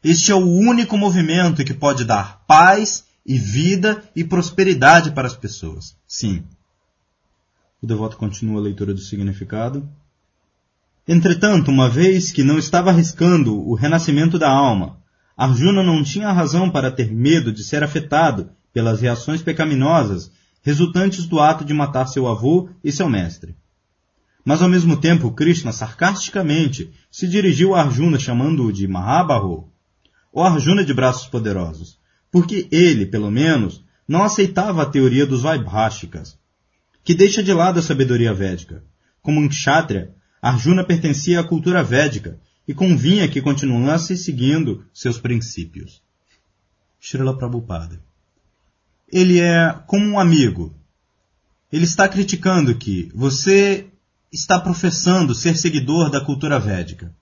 Este 0.02 0.32
é 0.32 0.34
o 0.34 0.44
único 0.44 0.98
movimento 0.98 1.64
que 1.64 1.72
pode 1.72 2.04
dar 2.04 2.42
paz 2.48 3.04
e 3.24 3.38
vida 3.38 4.02
e 4.16 4.24
prosperidade 4.24 5.12
para 5.12 5.28
as 5.28 5.36
pessoas. 5.36 5.94
Sim. 6.04 6.42
O 7.80 7.86
devoto 7.86 8.16
continua 8.16 8.58
a 8.58 8.64
leitura 8.64 8.92
do 8.92 9.00
significado. 9.00 9.88
Entretanto, 11.06 11.70
uma 11.70 11.88
vez 11.88 12.32
que 12.32 12.42
não 12.42 12.58
estava 12.58 12.90
arriscando 12.90 13.56
o 13.56 13.74
renascimento 13.76 14.36
da 14.36 14.50
alma, 14.50 15.05
Arjuna 15.36 15.82
não 15.82 16.02
tinha 16.02 16.32
razão 16.32 16.70
para 16.70 16.90
ter 16.90 17.12
medo 17.12 17.52
de 17.52 17.62
ser 17.62 17.84
afetado 17.84 18.50
pelas 18.72 19.02
reações 19.02 19.42
pecaminosas 19.42 20.30
resultantes 20.62 21.26
do 21.26 21.38
ato 21.38 21.64
de 21.64 21.74
matar 21.74 22.06
seu 22.06 22.26
avô 22.26 22.70
e 22.82 22.90
seu 22.90 23.08
mestre. 23.08 23.54
Mas 24.44 24.62
ao 24.62 24.68
mesmo 24.68 24.96
tempo, 24.96 25.30
Krishna 25.32 25.72
sarcasticamente 25.72 26.90
se 27.10 27.28
dirigiu 27.28 27.74
a 27.74 27.82
Arjuna 27.82 28.18
chamando-o 28.18 28.72
de 28.72 28.88
Mahabahu, 28.88 29.68
ou 30.32 30.42
Arjuna 30.42 30.84
de 30.84 30.94
braços 30.94 31.28
poderosos, 31.28 31.98
porque 32.30 32.66
ele, 32.70 33.06
pelo 33.06 33.30
menos, 33.30 33.84
não 34.08 34.22
aceitava 34.22 34.82
a 34.82 34.86
teoria 34.86 35.26
dos 35.26 35.42
Vaibhashikas, 35.42 36.38
que 37.04 37.14
deixa 37.14 37.42
de 37.42 37.52
lado 37.52 37.78
a 37.78 37.82
sabedoria 37.82 38.32
védica. 38.32 38.82
Como 39.20 39.40
um 39.40 39.48
kshatriya, 39.48 40.14
Arjuna 40.40 40.84
pertencia 40.84 41.40
à 41.40 41.44
cultura 41.44 41.82
védica 41.82 42.38
e 42.66 42.74
convinha 42.74 43.28
que 43.28 43.40
continuasse 43.40 44.16
seguindo 44.16 44.84
seus 44.92 45.18
princípios. 45.18 46.02
Srila 47.00 47.36
Prabhupada 47.36 48.00
ele 49.10 49.40
é 49.40 49.72
como 49.86 50.04
um 50.04 50.18
amigo. 50.18 50.74
Ele 51.72 51.84
está 51.84 52.08
criticando 52.08 52.74
que 52.74 53.10
você 53.14 53.86
está 54.32 54.58
professando 54.58 55.34
ser 55.34 55.56
seguidor 55.56 56.10
da 56.10 56.20
cultura 56.20 56.58
védica 56.58 57.12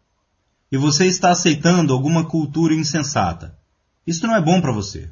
e 0.72 0.76
você 0.76 1.06
está 1.06 1.30
aceitando 1.30 1.92
alguma 1.92 2.24
cultura 2.24 2.74
insensata. 2.74 3.56
Isso 4.06 4.26
não 4.26 4.34
é 4.34 4.40
bom 4.40 4.60
para 4.60 4.72
você. 4.72 5.10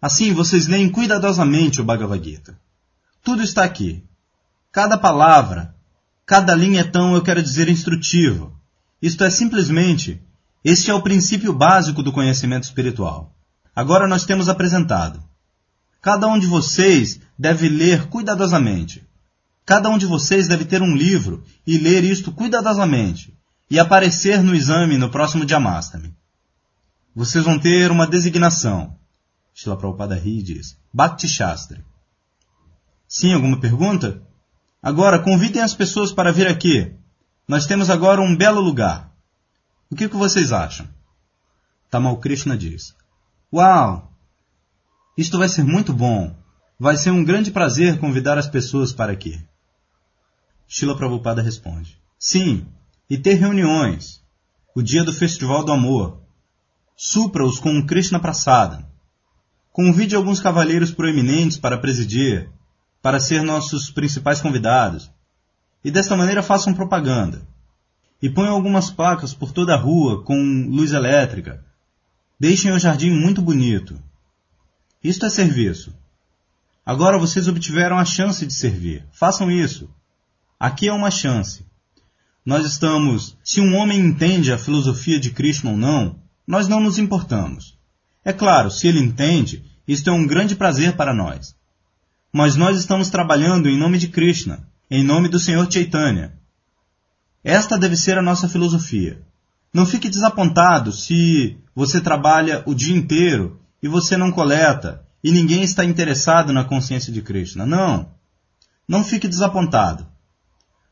Assim, 0.00 0.32
vocês 0.32 0.66
leem 0.66 0.88
cuidadosamente 0.88 1.80
o 1.80 1.84
Bhagavad 1.84 2.24
Gita. 2.24 2.58
Tudo 3.22 3.42
está 3.42 3.62
aqui. 3.62 4.02
Cada 4.72 4.98
palavra, 4.98 5.74
cada 6.26 6.54
linha 6.54 6.80
é 6.80 6.84
tão, 6.84 7.14
eu 7.14 7.22
quero 7.22 7.42
dizer, 7.42 7.68
instrutivo. 7.68 8.58
Isto 9.02 9.24
é 9.24 9.30
simplesmente, 9.30 10.22
este 10.64 10.90
é 10.90 10.94
o 10.94 11.02
princípio 11.02 11.52
básico 11.52 12.02
do 12.02 12.12
conhecimento 12.12 12.64
espiritual. 12.64 13.34
Agora 13.74 14.06
nós 14.06 14.24
temos 14.24 14.48
apresentado 14.48 15.22
Cada 16.02 16.26
um 16.26 16.36
de 16.36 16.48
vocês 16.48 17.20
deve 17.38 17.68
ler 17.68 18.08
cuidadosamente. 18.08 19.06
Cada 19.64 19.88
um 19.88 19.96
de 19.96 20.04
vocês 20.04 20.48
deve 20.48 20.64
ter 20.64 20.82
um 20.82 20.96
livro 20.96 21.44
e 21.64 21.78
ler 21.78 22.02
isto 22.02 22.32
cuidadosamente 22.32 23.32
e 23.70 23.78
aparecer 23.78 24.42
no 24.42 24.52
exame 24.52 24.98
no 24.98 25.08
próximo 25.08 25.46
Diamastami. 25.46 26.12
vocês 27.14 27.44
vão 27.44 27.56
ter 27.56 27.92
uma 27.92 28.04
designação. 28.04 28.96
Shila 29.54 29.76
Prabhupada 29.76 30.16
ri 30.16 30.40
e 30.40 30.42
diz, 30.42 30.76
Bhakti 30.92 31.28
Shastra. 31.28 31.84
Sim, 33.06 33.32
alguma 33.34 33.60
pergunta? 33.60 34.22
Agora, 34.82 35.20
convidem 35.20 35.62
as 35.62 35.72
pessoas 35.72 36.10
para 36.10 36.32
vir 36.32 36.48
aqui. 36.48 36.92
Nós 37.46 37.66
temos 37.66 37.90
agora 37.90 38.20
um 38.20 38.36
belo 38.36 38.60
lugar. 38.60 39.12
O 39.90 39.96
que, 39.96 40.08
que 40.08 40.16
vocês 40.16 40.52
acham? 40.52 40.88
Tamal 41.90 42.16
Krishna 42.16 42.56
diz, 42.56 42.94
Uau! 43.52 44.10
Isto 45.18 45.38
vai 45.38 45.48
ser 45.48 45.62
muito 45.62 45.92
bom. 45.92 46.34
Vai 46.78 46.96
ser 46.96 47.10
um 47.10 47.22
grande 47.22 47.50
prazer 47.50 47.98
convidar 47.98 48.38
as 48.38 48.48
pessoas 48.48 48.92
para 48.92 49.12
aqui. 49.12 49.38
Shila 50.66 50.96
Prabhupada 50.96 51.42
responde, 51.42 52.00
Sim, 52.18 52.66
e 53.10 53.18
ter 53.18 53.34
reuniões. 53.34 54.22
O 54.74 54.80
dia 54.80 55.04
do 55.04 55.12
Festival 55.12 55.62
do 55.62 55.72
Amor. 55.72 56.22
Supra-os 56.96 57.58
com 57.58 57.68
um 57.68 57.84
Krishna 57.84 58.18
Prasada. 58.18 58.88
Convide 59.70 60.16
alguns 60.16 60.40
cavalheiros 60.40 60.90
proeminentes 60.90 61.58
para 61.58 61.76
presidir, 61.76 62.50
para 63.02 63.20
ser 63.20 63.42
nossos 63.42 63.90
principais 63.90 64.40
convidados. 64.40 65.11
E 65.84 65.90
desta 65.90 66.16
maneira 66.16 66.42
façam 66.42 66.74
propaganda. 66.74 67.46
E 68.20 68.30
ponham 68.30 68.54
algumas 68.54 68.90
placas 68.90 69.34
por 69.34 69.52
toda 69.52 69.74
a 69.74 69.78
rua 69.78 70.22
com 70.22 70.36
luz 70.68 70.92
elétrica. 70.92 71.64
Deixem 72.38 72.72
o 72.72 72.78
jardim 72.78 73.10
muito 73.10 73.42
bonito. 73.42 74.00
Isto 75.02 75.26
é 75.26 75.30
serviço. 75.30 75.92
Agora 76.84 77.18
vocês 77.18 77.48
obtiveram 77.48 77.98
a 77.98 78.04
chance 78.04 78.44
de 78.46 78.52
servir. 78.52 79.04
Façam 79.12 79.50
isso. 79.50 79.88
Aqui 80.58 80.88
é 80.88 80.92
uma 80.92 81.10
chance. 81.10 81.64
Nós 82.44 82.66
estamos. 82.66 83.36
Se 83.42 83.60
um 83.60 83.76
homem 83.76 84.00
entende 84.00 84.52
a 84.52 84.58
filosofia 84.58 85.18
de 85.18 85.30
Krishna 85.30 85.70
ou 85.70 85.76
não, 85.76 86.16
nós 86.46 86.66
não 86.68 86.80
nos 86.80 86.98
importamos. 86.98 87.78
É 88.24 88.32
claro, 88.32 88.70
se 88.70 88.86
ele 88.86 89.00
entende, 89.00 89.64
isto 89.86 90.10
é 90.10 90.12
um 90.12 90.26
grande 90.26 90.54
prazer 90.54 90.96
para 90.96 91.14
nós. 91.14 91.56
Mas 92.32 92.56
nós 92.56 92.78
estamos 92.78 93.10
trabalhando 93.10 93.68
em 93.68 93.78
nome 93.78 93.98
de 93.98 94.08
Krishna, 94.08 94.66
em 94.94 95.02
nome 95.02 95.26
do 95.26 95.38
Senhor 95.38 95.72
Chaitanya. 95.72 96.34
Esta 97.42 97.78
deve 97.78 97.96
ser 97.96 98.18
a 98.18 98.22
nossa 98.22 98.46
filosofia. 98.46 99.22
Não 99.72 99.86
fique 99.86 100.06
desapontado 100.06 100.92
se 100.92 101.56
você 101.74 101.98
trabalha 101.98 102.62
o 102.66 102.74
dia 102.74 102.94
inteiro 102.94 103.58
e 103.82 103.88
você 103.88 104.18
não 104.18 104.30
coleta 104.30 105.02
e 105.24 105.32
ninguém 105.32 105.62
está 105.62 105.82
interessado 105.82 106.52
na 106.52 106.62
consciência 106.62 107.10
de 107.10 107.22
Krishna. 107.22 107.64
Não. 107.64 108.10
Não 108.86 109.02
fique 109.02 109.26
desapontado. 109.26 110.06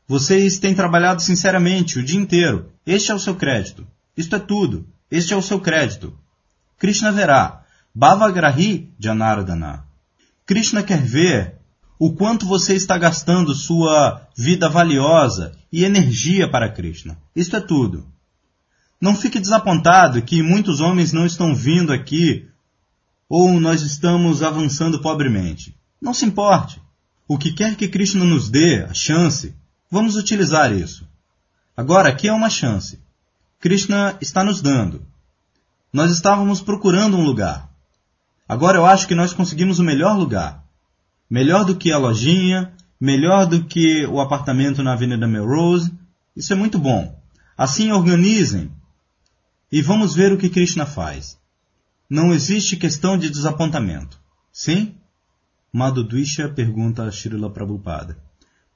Vocês 0.07 0.57
têm 0.57 0.73
trabalhado 0.73 1.21
sinceramente 1.21 1.99
o 1.99 2.03
dia 2.03 2.19
inteiro. 2.19 2.71
Este 2.83 3.11
é 3.11 3.13
o 3.13 3.19
seu 3.19 3.35
crédito. 3.35 3.85
Isto 4.17 4.35
é 4.35 4.39
tudo. 4.39 4.89
Este 5.11 5.31
é 5.35 5.37
o 5.37 5.43
seu 5.43 5.59
crédito. 5.59 6.17
Krishna 6.79 7.11
verá. 7.11 7.65
Bhavagrahi 7.93 8.91
Janardana. 8.97 9.85
Krishna 10.47 10.81
quer 10.81 11.03
ver 11.03 11.60
o 12.01 12.13
quanto 12.13 12.47
você 12.47 12.73
está 12.73 12.97
gastando 12.97 13.53
sua 13.53 14.27
vida 14.35 14.67
valiosa 14.67 15.51
e 15.71 15.83
energia 15.83 16.49
para 16.49 16.67
Krishna. 16.67 17.15
Isto 17.35 17.57
é 17.57 17.59
tudo. 17.59 18.07
Não 18.99 19.15
fique 19.15 19.39
desapontado 19.39 20.19
que 20.23 20.41
muitos 20.41 20.79
homens 20.79 21.13
não 21.13 21.27
estão 21.27 21.53
vindo 21.53 21.93
aqui 21.93 22.49
ou 23.29 23.59
nós 23.59 23.83
estamos 23.83 24.41
avançando 24.41 24.99
pobremente. 24.99 25.75
Não 26.01 26.11
se 26.11 26.25
importe. 26.25 26.81
O 27.27 27.37
que 27.37 27.51
quer 27.51 27.75
que 27.75 27.87
Krishna 27.87 28.25
nos 28.25 28.49
dê, 28.49 28.83
a 28.83 28.95
chance, 28.95 29.53
Vamos 29.91 30.15
utilizar 30.15 30.71
isso. 30.71 31.05
Agora, 31.77 32.07
aqui 32.09 32.29
é 32.29 32.33
uma 32.33 32.49
chance. 32.49 32.97
Krishna 33.59 34.17
está 34.21 34.41
nos 34.41 34.61
dando. 34.61 35.05
Nós 35.91 36.11
estávamos 36.11 36.61
procurando 36.61 37.15
um 37.15 37.23
lugar. 37.23 37.69
Agora 38.47 38.77
eu 38.77 38.85
acho 38.85 39.05
que 39.05 39.13
nós 39.13 39.33
conseguimos 39.33 39.77
o 39.77 39.83
melhor 39.83 40.17
lugar. 40.17 40.60
Melhor 41.31 41.63
do 41.63 41.77
que 41.77 41.93
a 41.93 41.97
lojinha, 41.97 42.73
melhor 42.99 43.45
do 43.45 43.63
que 43.63 44.05
o 44.05 44.19
apartamento 44.19 44.83
na 44.83 44.91
Avenida 44.91 45.25
Melrose. 45.25 45.89
Isso 46.35 46.51
é 46.51 46.57
muito 46.57 46.77
bom. 46.77 47.17
Assim 47.57 47.89
organizem 47.89 48.69
e 49.71 49.81
vamos 49.81 50.13
ver 50.13 50.33
o 50.33 50.37
que 50.37 50.49
Krishna 50.49 50.85
faz. 50.85 51.39
Não 52.09 52.33
existe 52.33 52.75
questão 52.75 53.17
de 53.17 53.29
desapontamento. 53.29 54.19
Sim? 54.51 54.93
Madhudwisha 55.71 56.49
pergunta 56.49 57.05
a 57.05 57.11
Srila 57.11 57.49
Prabhupada. 57.49 58.17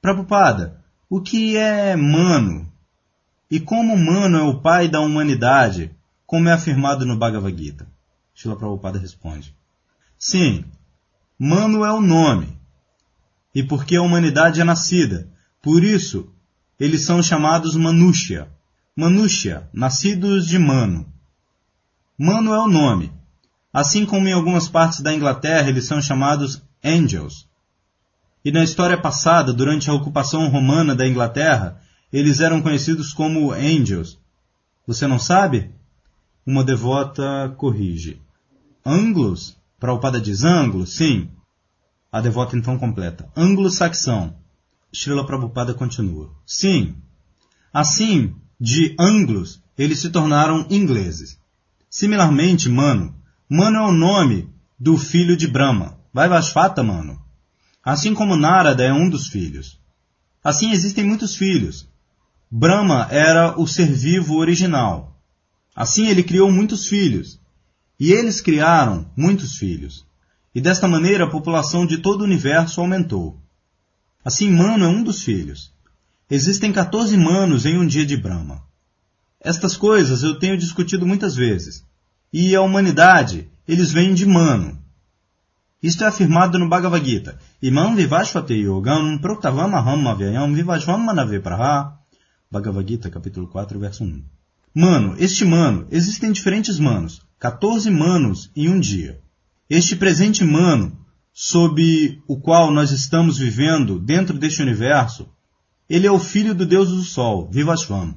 Prabhupada, 0.00 0.82
o 1.10 1.20
que 1.20 1.58
é 1.58 1.94
mano? 1.94 2.72
E 3.50 3.60
como 3.60 3.98
mano 3.98 4.38
é 4.38 4.42
o 4.42 4.62
pai 4.62 4.88
da 4.88 5.00
humanidade, 5.00 5.94
como 6.24 6.48
é 6.48 6.52
afirmado 6.52 7.04
no 7.04 7.18
Bhagavad 7.18 7.54
Gita? 7.62 7.86
Shila 8.34 8.56
Prabhupada 8.56 8.98
responde. 8.98 9.54
Sim, 10.18 10.64
mano 11.38 11.84
é 11.84 11.92
o 11.92 12.00
nome. 12.00 12.58
E 13.54 13.62
porque 13.62 13.96
a 13.96 14.02
humanidade 14.02 14.60
é 14.60 14.64
nascida. 14.64 15.28
Por 15.62 15.82
isso, 15.82 16.32
eles 16.78 17.04
são 17.04 17.22
chamados 17.22 17.74
Manushya. 17.74 18.48
Manushya, 18.94 19.68
nascidos 19.72 20.46
de 20.46 20.58
Mano. 20.58 21.06
Mano 22.18 22.52
é 22.52 22.58
o 22.58 22.68
nome. 22.68 23.12
Assim 23.72 24.06
como 24.06 24.28
em 24.28 24.32
algumas 24.32 24.68
partes 24.68 25.00
da 25.00 25.12
Inglaterra 25.12 25.68
eles 25.68 25.86
são 25.86 26.00
chamados 26.00 26.62
Angels, 26.82 27.46
e 28.46 28.52
na 28.52 28.62
história 28.62 28.96
passada, 28.96 29.52
durante 29.52 29.90
a 29.90 29.92
ocupação 29.92 30.46
romana 30.46 30.94
da 30.94 31.04
Inglaterra, 31.04 31.80
eles 32.12 32.38
eram 32.38 32.62
conhecidos 32.62 33.12
como 33.12 33.50
Angels. 33.50 34.20
Você 34.86 35.04
não 35.08 35.18
sabe? 35.18 35.72
Uma 36.46 36.62
devota 36.62 37.52
corrige. 37.56 38.22
Anglos? 38.84 39.56
Prabhupada 39.78 40.20
diz 40.20 40.42
Anglos? 40.44 40.96
Sim. 40.96 41.30
A 42.10 42.20
devota 42.20 42.56
então 42.56 42.78
completa. 42.78 43.30
Anglo-saxão. 43.36 44.34
Srila 44.92 45.26
Prabhupada 45.26 45.74
continua. 45.74 46.30
Sim. 46.46 46.96
Assim, 47.72 48.34
de 48.58 48.96
anglos, 48.98 49.62
eles 49.76 50.00
se 50.00 50.08
tornaram 50.08 50.66
ingleses. 50.70 51.38
Similarmente, 51.90 52.68
Mano. 52.68 53.14
Mano 53.48 53.76
é 53.76 53.82
o 53.82 53.92
nome 53.92 54.48
do 54.78 54.96
filho 54.96 55.36
de 55.36 55.46
Brahma. 55.46 55.98
Vai 56.12 56.28
Vasfata, 56.28 56.82
Mano. 56.82 57.20
Assim 57.84 58.14
como 58.14 58.34
Narada 58.34 58.82
é 58.82 58.92
um 58.92 59.10
dos 59.10 59.28
filhos. 59.28 59.78
Assim 60.42 60.70
existem 60.70 61.04
muitos 61.04 61.36
filhos. 61.36 61.88
Brahma 62.50 63.08
era 63.10 63.60
o 63.60 63.66
ser 63.66 63.92
vivo 63.92 64.36
original. 64.36 65.20
Assim 65.74 66.06
ele 66.08 66.22
criou 66.22 66.50
muitos 66.50 66.88
filhos. 66.88 67.38
E 67.98 68.12
eles 68.12 68.40
criaram 68.40 69.06
muitos 69.16 69.56
filhos. 69.56 70.04
E 70.54 70.60
desta 70.60 70.86
maneira 70.86 71.24
a 71.24 71.30
população 71.30 71.86
de 71.86 71.98
todo 71.98 72.20
o 72.20 72.24
universo 72.24 72.80
aumentou. 72.80 73.38
Assim 74.24 74.50
Mano 74.50 74.84
é 74.84 74.88
um 74.88 75.02
dos 75.02 75.22
filhos. 75.22 75.72
Existem 76.30 76.72
14 76.72 77.16
manos 77.16 77.64
em 77.64 77.78
um 77.78 77.86
dia 77.86 78.04
de 78.04 78.16
Brahma. 78.16 78.62
Estas 79.40 79.76
coisas 79.76 80.22
eu 80.22 80.38
tenho 80.38 80.58
discutido 80.58 81.06
muitas 81.06 81.36
vezes. 81.36 81.84
E 82.32 82.54
a 82.54 82.60
humanidade, 82.60 83.48
eles 83.66 83.92
vêm 83.92 84.12
de 84.12 84.26
Mano. 84.26 84.78
Isto 85.82 86.04
é 86.04 86.06
afirmado 86.08 86.58
no 86.58 86.68
Bhagavad 86.68 87.04
Gita. 87.04 87.38
Imam 87.62 87.94
vivashvate 87.94 88.54
yogam 88.54 89.18
proktavamaham 89.18 90.08
avyayam 90.08 90.52
vivashvam 90.52 90.98
manavipraha. 90.98 91.96
Bhagavad 92.50 92.88
Gita, 92.88 93.10
capítulo 93.10 93.46
4, 93.46 93.78
verso 93.78 94.04
1. 94.04 94.24
Mano, 94.74 95.14
este 95.18 95.44
mano, 95.44 95.86
existem 95.90 96.32
diferentes 96.32 96.78
manos, 96.78 97.22
14 97.38 97.90
manos 97.90 98.50
em 98.56 98.68
um 98.70 98.80
dia. 98.80 99.20
Este 99.68 99.94
presente 99.94 100.42
mano, 100.42 100.98
sob 101.34 102.22
o 102.26 102.40
qual 102.40 102.70
nós 102.70 102.92
estamos 102.92 103.36
vivendo 103.36 103.98
dentro 103.98 104.38
deste 104.38 104.62
universo, 104.62 105.28
ele 105.88 106.06
é 106.06 106.10
o 106.10 106.18
filho 106.18 106.54
do 106.54 106.64
Deus 106.64 106.88
do 106.88 107.02
Sol, 107.02 107.50
Vivashvam. 107.52 108.16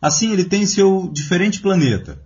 Assim, 0.00 0.32
ele 0.32 0.44
tem 0.44 0.64
seu 0.66 1.10
diferente 1.12 1.60
planeta. 1.60 2.22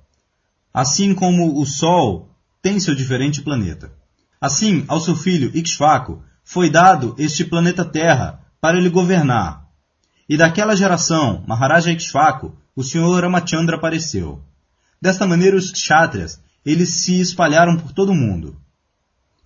Assim 0.72 1.14
como 1.14 1.58
o 1.58 1.64
Sol 1.64 2.28
tem 2.60 2.78
seu 2.78 2.94
diferente 2.94 3.40
planeta. 3.40 3.92
Assim, 4.38 4.84
ao 4.86 5.00
seu 5.00 5.16
filho 5.16 5.50
Ixvaco 5.56 6.22
foi 6.44 6.68
dado 6.68 7.14
este 7.18 7.42
planeta 7.42 7.86
Terra 7.86 8.40
para 8.60 8.76
ele 8.76 8.90
governar. 8.90 9.66
E 10.28 10.36
daquela 10.36 10.76
geração, 10.76 11.42
Maharaja 11.46 11.90
Ixvaco, 11.90 12.54
o 12.76 12.82
senhor 12.82 13.22
Ramachandra 13.22 13.76
apareceu. 13.76 14.44
Desta 15.00 15.26
maneira, 15.26 15.56
os 15.56 15.70
kshatriyas, 15.70 16.40
eles 16.64 16.88
se 16.90 17.20
espalharam 17.20 17.76
por 17.76 17.92
todo 17.92 18.12
o 18.12 18.14
mundo. 18.14 18.56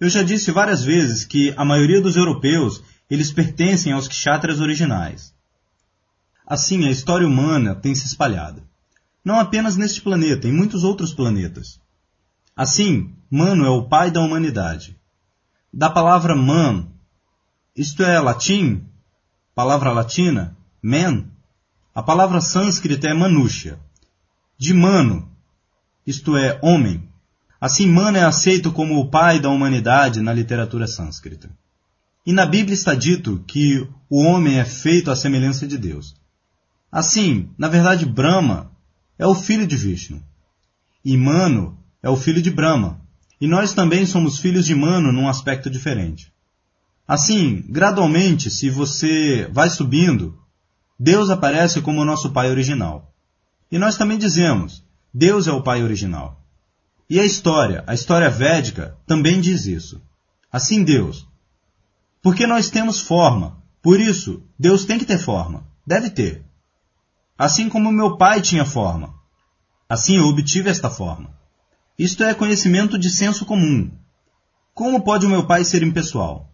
Eu 0.01 0.09
já 0.09 0.23
disse 0.23 0.53
várias 0.53 0.83
vezes 0.85 1.25
que 1.25 1.53
a 1.57 1.65
maioria 1.65 2.01
dos 2.01 2.17
europeus, 2.17 2.83
eles 3.11 3.33
pertencem 3.33 3.93
aos 3.93 4.07
kshatriyas 4.07 4.61
originais. 4.61 5.35
Assim, 6.47 6.87
a 6.87 6.91
história 6.91 7.27
humana 7.27 7.75
tem 7.75 7.95
se 7.95 8.07
espalhado. 8.07 8.63
Não 9.25 9.39
apenas 9.39 9.77
neste 9.77 10.01
planeta, 10.01 10.47
em 10.47 10.53
muitos 10.53 10.85
outros 10.85 11.13
planetas. 11.13 11.81
Assim, 12.57 13.13
Mano 13.31 13.65
é 13.67 13.69
o 13.69 13.83
pai 13.83 14.11
da 14.11 14.23
humanidade. 14.23 14.97
Da 15.73 15.91
palavra 15.91 16.35
man, 16.35 16.87
isto 17.77 18.03
é 18.03 18.19
latim, 18.19 18.87
palavra 19.55 19.93
latina, 19.93 20.57
man, 20.83 21.27
a 21.95 22.03
palavra 22.03 22.41
sânscrita 22.41 23.07
é 23.07 23.13
manusha. 23.13 23.79
De 24.57 24.73
mano, 24.73 25.31
isto 26.09 26.39
é, 26.39 26.59
homem. 26.63 27.07
Assim, 27.61 27.87
Mano 27.87 28.17
é 28.17 28.25
aceito 28.25 28.73
como 28.73 28.99
o 28.99 29.11
pai 29.11 29.39
da 29.39 29.51
humanidade 29.51 30.23
na 30.23 30.33
literatura 30.33 30.87
sânscrita. 30.87 31.51
E 32.25 32.33
na 32.33 32.47
Bíblia 32.47 32.73
está 32.73 32.95
dito 32.95 33.45
que 33.47 33.87
o 34.09 34.23
homem 34.23 34.59
é 34.59 34.65
feito 34.65 35.11
à 35.11 35.17
semelhança 35.17 35.67
de 35.67 35.77
Deus. 35.77 36.15
Assim, 36.91 37.51
na 37.59 37.69
verdade, 37.69 38.07
Brahma 38.07 38.71
é 39.19 39.27
o 39.27 39.35
filho 39.35 39.67
de 39.67 39.77
Vishnu. 39.77 40.23
E 41.05 41.15
Mano 41.15 41.79
é 42.03 42.09
o 42.09 42.17
filho 42.17 42.41
de 42.41 42.51
Brahma. 42.51 43.03
E 43.39 43.47
nós 43.47 43.75
também 43.75 44.07
somos 44.07 44.39
filhos 44.39 44.65
de 44.65 44.75
Mano 44.75 45.13
num 45.13 45.29
aspecto 45.29 45.69
diferente. 45.69 46.33
Assim, 47.07 47.63
gradualmente, 47.69 48.51
se 48.51 48.71
você 48.71 49.47
vai 49.53 49.69
subindo, 49.69 50.39
Deus 50.99 51.29
aparece 51.29 51.83
como 51.83 52.01
o 52.01 52.05
nosso 52.07 52.31
pai 52.31 52.51
original. 52.51 53.15
E 53.71 53.79
nós 53.79 53.99
também 53.99 54.17
dizemos, 54.17 54.88
Deus 55.13 55.47
é 55.47 55.53
o 55.53 55.63
pai 55.63 55.83
original. 55.83 56.43
E 57.09 57.19
a 57.19 57.25
história, 57.25 57.83
a 57.87 57.95
história 57.95 58.29
védica, 58.29 58.99
também 59.07 59.41
diz 59.41 59.65
isso. 59.65 60.03
Assim 60.53 60.85
Deus. 60.85 61.27
Porque 62.23 62.47
nós 62.47 62.69
temos 62.69 63.01
forma. 63.01 63.63
Por 63.83 64.01
isso, 64.01 64.43
Deus 64.59 64.85
tem 64.85 64.99
que 64.99 65.07
ter 65.07 65.19
forma. 65.19 65.67
Deve 65.87 66.11
ter. 66.11 66.45
Assim 67.39 67.69
como 67.69 67.91
meu 67.91 68.17
pai 68.17 68.43
tinha 68.43 68.65
forma. 68.65 69.15
Assim 69.89 70.19
eu 70.19 70.27
obtive 70.27 70.69
esta 70.69 70.91
forma. 70.91 71.31
Isto 71.99 72.23
é 72.25 72.35
conhecimento 72.35 72.99
de 72.99 73.09
senso 73.09 73.47
comum. 73.47 73.91
Como 74.75 75.03
pode 75.03 75.25
o 75.25 75.31
meu 75.31 75.47
pai 75.47 75.65
ser 75.65 75.83
impessoal? 75.83 76.53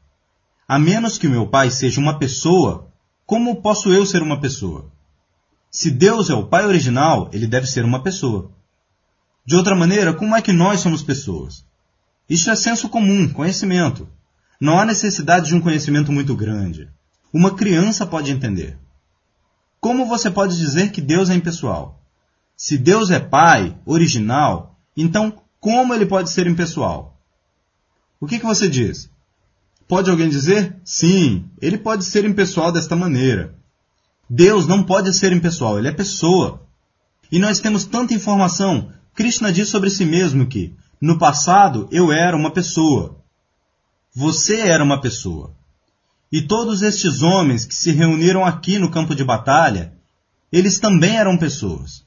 A 0.69 0.79
menos 0.79 1.19
que 1.19 1.27
o 1.27 1.31
meu 1.31 1.49
pai 1.49 1.71
seja 1.71 2.01
uma 2.01 2.19
pessoa, 2.19 2.93
como 3.27 3.61
posso 3.61 3.93
eu 3.93 4.07
ser 4.07 4.23
uma 4.23 4.41
pessoa? 4.41 4.93
Se 5.75 5.91
Deus 5.91 6.31
é 6.31 6.35
o 6.35 6.47
pai 6.47 6.65
original, 6.67 7.29
ele 7.33 7.49
deve 7.49 7.67
ser 7.67 7.85
uma 7.85 8.01
pessoa. 8.01 8.53
De 9.45 9.57
outra 9.57 9.75
maneira, 9.75 10.15
como 10.15 10.37
é 10.37 10.41
que 10.41 10.53
nós 10.53 10.79
somos 10.79 11.03
pessoas? 11.03 11.65
Isto 12.31 12.53
é 12.53 12.55
senso 12.55 12.89
comum, 12.89 13.29
conhecimento. 13.29 14.09
Não 14.61 14.79
há 14.79 14.85
necessidade 14.85 15.49
de 15.49 15.55
um 15.57 15.61
conhecimento 15.61 16.13
muito 16.13 16.37
grande. 16.37 16.89
Uma 17.33 17.57
criança 17.57 18.07
pode 18.07 18.31
entender. 18.31 18.79
Como 19.81 20.07
você 20.07 20.31
pode 20.31 20.57
dizer 20.57 20.93
que 20.93 21.01
Deus 21.01 21.29
é 21.29 21.35
impessoal? 21.35 22.01
Se 22.57 22.79
Deus 22.79 23.11
é 23.11 23.19
Pai, 23.19 23.77
original, 23.85 24.79
então 24.97 25.43
como 25.59 25.93
ele 25.93 26.07
pode 26.07 26.31
ser 26.31 26.47
impessoal? 26.47 27.21
O 28.21 28.29
que, 28.29 28.39
que 28.39 28.47
você 28.47 28.69
diz? 28.69 29.11
Pode 29.89 30.09
alguém 30.09 30.29
dizer? 30.29 30.77
Sim, 30.85 31.51
ele 31.61 31.79
pode 31.79 32.05
ser 32.05 32.25
impessoal 32.25 32.71
desta 32.71 32.95
maneira. 32.95 33.59
Deus 34.29 34.67
não 34.67 34.83
pode 34.83 35.13
ser 35.13 35.33
impessoal, 35.33 35.79
ele 35.79 35.89
é 35.89 35.93
pessoa. 35.93 36.63
E 37.31 37.39
nós 37.39 37.59
temos 37.61 37.85
tanta 37.85 38.15
informação. 38.15 38.91
Krishna 39.15 39.53
diz 39.53 39.69
sobre 39.69 39.91
si 39.91 40.05
mesmo 40.05 40.47
que, 40.47 40.75
no 41.01 41.19
passado, 41.19 41.89
eu 41.91 42.13
era 42.13 42.37
uma 42.37 42.51
pessoa. 42.51 43.17
Você 44.15 44.61
era 44.61 44.83
uma 44.83 45.01
pessoa. 45.01 45.55
E 46.33 46.43
todos 46.43 46.83
estes 46.83 47.23
homens 47.23 47.65
que 47.65 47.75
se 47.75 47.93
reuniram 47.93 48.45
aqui 48.45 48.79
no 48.79 48.91
campo 48.91 49.15
de 49.15 49.25
batalha, 49.25 49.93
eles 50.51 50.79
também 50.79 51.17
eram 51.17 51.37
pessoas. 51.37 52.05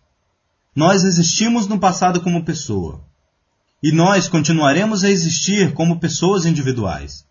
Nós 0.75 1.03
existimos 1.03 1.67
no 1.67 1.79
passado 1.79 2.21
como 2.21 2.45
pessoa. 2.45 3.01
E 3.81 3.91
nós 3.91 4.27
continuaremos 4.27 5.03
a 5.03 5.09
existir 5.09 5.73
como 5.73 5.99
pessoas 5.99 6.45
individuais. 6.45 7.25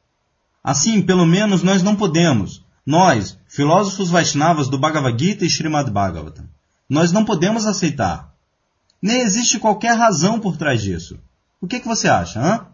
Assim, 0.62 1.00
pelo 1.02 1.24
menos 1.24 1.62
nós 1.62 1.82
não 1.82 1.96
podemos, 1.96 2.64
nós, 2.86 3.36
filósofos 3.48 4.10
Vaishnavas 4.10 4.68
do 4.68 4.78
Bhagavad 4.78 5.18
Gita 5.18 5.44
e 5.44 5.48
Srimad 5.48 5.90
Bhagavatam, 5.90 6.48
nós 6.88 7.10
não 7.10 7.24
podemos 7.24 7.66
aceitar. 7.66 8.32
Nem 9.02 9.22
existe 9.22 9.58
qualquer 9.58 9.98
razão 9.98 10.38
por 10.38 10.56
trás 10.56 10.80
disso. 10.80 11.18
O 11.60 11.66
que, 11.66 11.80
que 11.80 11.88
você 11.88 12.08
acha, 12.08 12.40
hã? 12.40 12.66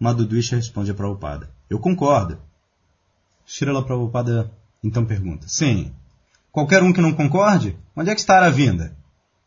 Madhudwisha 0.00 0.56
responde 0.56 0.90
a 0.90 0.94
Prabhupada. 0.94 1.50
Eu 1.68 1.78
concordo. 1.78 2.40
Srila 3.44 3.84
Prabhupada 3.84 4.50
então 4.82 5.04
pergunta. 5.04 5.46
Sim. 5.46 5.92
Qualquer 6.50 6.82
um 6.82 6.92
que 6.92 7.00
não 7.00 7.12
concorde? 7.12 7.76
Onde 7.94 8.10
é 8.10 8.14
que 8.14 8.20
está 8.20 8.44
a 8.46 8.50
vinda? 8.50 8.96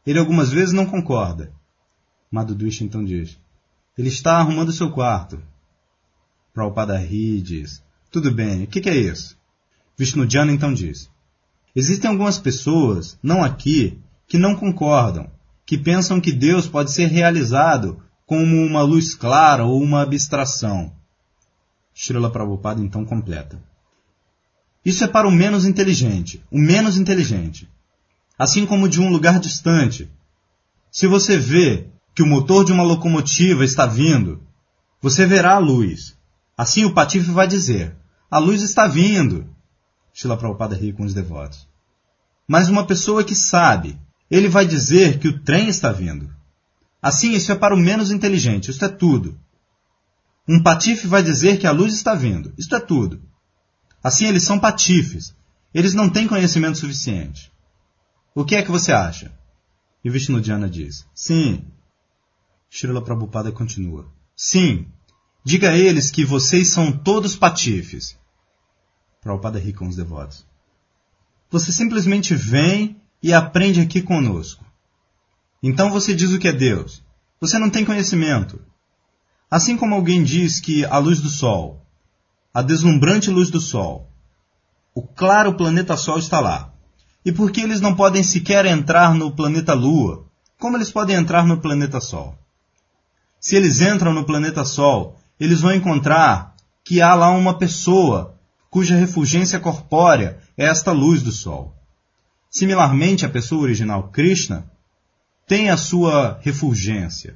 Ele 0.06 0.20
algumas 0.20 0.52
vezes 0.52 0.74
não 0.74 0.86
concorda. 0.86 1.52
Madhudwisha 2.30 2.84
então 2.84 3.04
diz. 3.04 3.40
Ele 3.98 4.10
está 4.10 4.38
arrumando 4.38 4.72
seu 4.72 4.92
quarto. 4.92 5.42
Prabhupada 6.54 6.98
ri 6.98 7.38
e 7.38 7.42
diz, 7.42 7.82
tudo 8.12 8.32
bem, 8.32 8.64
o 8.64 8.68
que, 8.68 8.82
que 8.82 8.90
é 8.90 8.96
isso? 8.96 9.41
Vishnujana 10.02 10.52
então 10.52 10.74
diz, 10.74 11.12
existem 11.76 12.10
algumas 12.10 12.40
pessoas, 12.40 13.20
não 13.22 13.44
aqui, 13.44 14.00
que 14.28 14.36
não 14.36 14.56
concordam, 14.56 15.30
que 15.64 15.78
pensam 15.78 16.20
que 16.20 16.32
Deus 16.32 16.66
pode 16.68 16.92
ser 16.92 17.06
realizado 17.06 18.02
como 18.26 18.66
uma 18.66 18.82
luz 18.82 19.14
clara 19.14 19.64
ou 19.64 19.80
uma 19.80 20.02
abstração. 20.02 20.92
Srila 21.94 22.32
Prabhupada 22.32 22.82
então 22.82 23.06
completa. 23.06 23.62
Isso 24.84 25.04
é 25.04 25.08
para 25.08 25.28
o 25.28 25.32
menos 25.32 25.66
inteligente, 25.66 26.44
o 26.50 26.58
menos 26.58 26.98
inteligente. 26.98 27.70
Assim 28.40 28.66
como 28.66 28.90
de 28.90 29.00
um 29.00 29.12
lugar 29.12 29.40
distante. 29.40 30.10
Se 30.90 31.06
você 31.06 31.38
vê 31.38 31.86
que 32.16 32.24
o 32.24 32.28
motor 32.28 32.66
de 32.66 32.72
uma 32.72 32.82
locomotiva 32.82 33.64
está 33.64 33.86
vindo, 33.86 34.42
você 35.00 35.28
verá 35.28 35.54
a 35.58 35.60
luz. 35.60 36.18
Assim 36.58 36.86
o 36.86 36.94
patife 36.96 37.30
vai 37.30 37.48
dizer: 37.48 37.96
A 38.32 38.40
luz 38.40 38.64
está 38.64 38.88
vindo. 38.88 39.51
Shila 40.14 40.38
Prabhupada 40.38 40.76
ri 40.76 40.94
com 40.94 41.04
os 41.04 41.14
devotos. 41.14 41.68
Mas 42.48 42.70
uma 42.70 42.86
pessoa 42.86 43.24
que 43.24 43.36
sabe, 43.36 44.00
ele 44.30 44.50
vai 44.50 44.66
dizer 44.66 45.20
que 45.20 45.28
o 45.28 45.40
trem 45.42 45.68
está 45.70 45.92
vindo. 45.92 46.34
Assim, 47.02 47.32
isso 47.34 47.52
é 47.52 47.56
para 47.56 47.74
o 47.74 47.78
menos 47.78 48.12
inteligente, 48.12 48.70
isto 48.70 48.86
é 48.86 48.90
tudo. 48.90 49.40
Um 50.48 50.62
patife 50.62 51.08
vai 51.08 51.24
dizer 51.24 51.60
que 51.60 51.68
a 51.68 51.72
luz 51.72 51.94
está 51.94 52.14
vindo, 52.14 52.54
isto 52.58 52.76
é 52.76 52.80
tudo. 52.80 53.22
Assim, 54.04 54.26
eles 54.26 54.44
são 54.44 54.60
patifes. 54.60 55.36
Eles 55.74 55.94
não 55.94 56.10
têm 56.10 56.28
conhecimento 56.28 56.78
suficiente. 56.78 57.52
O 58.36 58.44
que 58.44 58.56
é 58.56 58.62
que 58.62 58.72
você 58.72 58.92
acha? 58.92 59.32
E 60.04 60.10
Vishnudhyana 60.10 60.70
diz: 60.70 61.06
Sim. 61.14 61.66
Srila 62.70 63.02
Prabhupada 63.02 63.52
continua: 63.52 64.12
Sim, 64.36 64.88
Diga 65.44 65.72
a 65.72 65.78
eles 65.78 66.12
que 66.12 66.24
vocês 66.24 66.70
são 66.70 66.92
todos 66.92 67.36
patifes. 67.36 68.16
Prabhupada 69.22 69.60
ri 69.60 69.72
com 69.72 69.88
os 69.88 69.96
devotos. 69.96 70.46
Você 71.52 71.72
simplesmente 71.72 72.34
vem 72.34 73.00
e 73.22 73.32
aprende 73.32 73.80
aqui 73.80 74.02
conosco. 74.02 74.66
Então 75.62 75.92
você 75.92 76.16
diz 76.16 76.32
o 76.32 76.40
que 76.40 76.48
é 76.48 76.52
Deus. 76.52 77.04
Você 77.40 77.60
não 77.60 77.70
tem 77.70 77.86
conhecimento. 77.86 78.60
Assim 79.50 79.78
como 79.78 79.94
alguém 79.94 80.24
diz 80.24 80.60
que 80.60 80.84
a 80.86 80.98
luz 80.98 81.22
do 81.22 81.30
Sol, 81.30 81.86
a 82.52 82.64
deslumbrante 82.64 83.30
luz 83.30 83.52
do 83.52 83.60
Sol, 83.60 84.10
o 84.96 85.04
claro 85.04 85.54
planeta 85.54 85.96
Sol 85.96 86.18
está 86.18 86.40
lá. 86.40 86.74
E 87.24 87.32
por 87.32 87.52
que 87.52 87.62
eles 87.62 87.80
não 87.80 87.96
podem 87.96 88.24
sequer 88.24 88.66
entrar 88.66 89.14
no 89.14 89.36
planeta 89.36 89.74
Lua? 89.76 90.26
Como 90.58 90.78
eles 90.78 90.92
podem 90.92 91.16
entrar 91.16 91.46
no 91.46 91.62
planeta 91.62 92.02
Sol? 92.02 92.36
Se 93.40 93.56
eles 93.56 93.82
entram 93.82 94.14
no 94.14 94.26
planeta 94.26 94.66
Sol 94.66 95.20
eles 95.40 95.62
vão 95.62 95.74
encontrar 95.74 96.56
que 96.84 97.02
há 97.02 97.14
lá 97.14 97.30
uma 97.30 97.58
pessoa 97.58 98.40
cuja 98.72 98.96
refulgência 98.96 99.60
corpórea 99.60 100.40
é 100.58 100.66
esta 100.66 100.94
luz 100.94 101.22
do 101.22 101.32
sol. 101.32 101.76
Similarmente, 102.50 103.26
a 103.26 103.30
pessoa 103.30 103.64
original 103.64 104.10
Krishna 104.10 104.66
tem 105.46 105.70
a 105.70 105.76
sua 105.76 106.40
refulgência. 106.42 107.36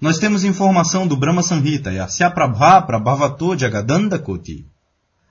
Nós 0.00 0.18
temos 0.18 0.44
informação 0.44 1.08
do 1.08 1.16
Brahma 1.16 1.42
Samhita, 1.42 1.92
Yasya 1.92 2.30
Prabha 2.30 2.80
Prabhavato 2.82 3.58
Jagadanda 3.58 4.16
Koti. 4.16 4.64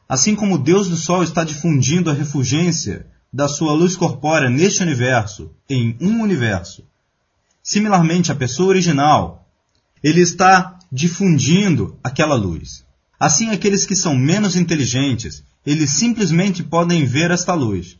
Assim 0.09 0.35
como 0.35 0.55
o 0.55 0.57
Deus 0.57 0.89
do 0.89 0.97
Sol 0.97 1.23
está 1.23 1.45
difundindo 1.45 2.11
a 2.11 2.13
refulgência 2.13 3.07
da 3.31 3.47
sua 3.47 3.71
luz 3.71 3.95
corpórea 3.95 4.49
neste 4.49 4.83
universo, 4.83 5.51
em 5.69 5.95
um 6.01 6.21
universo. 6.21 6.85
Similarmente, 7.63 8.29
a 8.29 8.35
pessoa 8.35 8.69
original, 8.69 9.47
ele 10.03 10.19
está 10.19 10.77
difundindo 10.91 11.97
aquela 12.03 12.35
luz. 12.35 12.86
Assim, 13.19 13.49
aqueles 13.49 13.85
que 13.85 13.95
são 13.95 14.15
menos 14.15 14.55
inteligentes, 14.55 15.43
eles 15.65 15.91
simplesmente 15.91 16.63
podem 16.63 17.05
ver 17.05 17.31
esta 17.31 17.53
luz. 17.53 17.97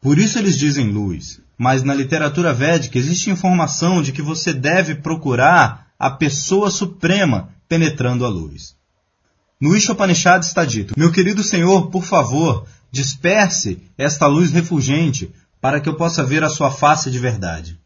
Por 0.00 0.18
isso 0.18 0.38
eles 0.38 0.58
dizem 0.58 0.88
luz, 0.88 1.40
mas 1.58 1.82
na 1.82 1.94
literatura 1.94 2.52
védica 2.52 2.98
existe 2.98 3.30
informação 3.30 4.02
de 4.02 4.12
que 4.12 4.22
você 4.22 4.52
deve 4.52 4.94
procurar 4.94 5.88
a 5.98 6.10
pessoa 6.10 6.70
suprema 6.70 7.50
penetrando 7.68 8.24
a 8.24 8.28
luz. 8.28 8.74
No 9.60 9.76
Ishopanishad 9.76 10.42
está 10.44 10.64
dito: 10.64 10.94
Meu 10.96 11.12
querido 11.12 11.42
Senhor, 11.42 11.90
por 11.90 12.04
favor, 12.04 12.66
disperse 12.90 13.82
esta 13.98 14.26
luz 14.26 14.50
refulgente 14.50 15.30
para 15.60 15.80
que 15.80 15.88
eu 15.88 15.96
possa 15.96 16.24
ver 16.24 16.42
a 16.42 16.48
sua 16.48 16.70
face 16.70 17.10
de 17.10 17.18
verdade. 17.18 17.78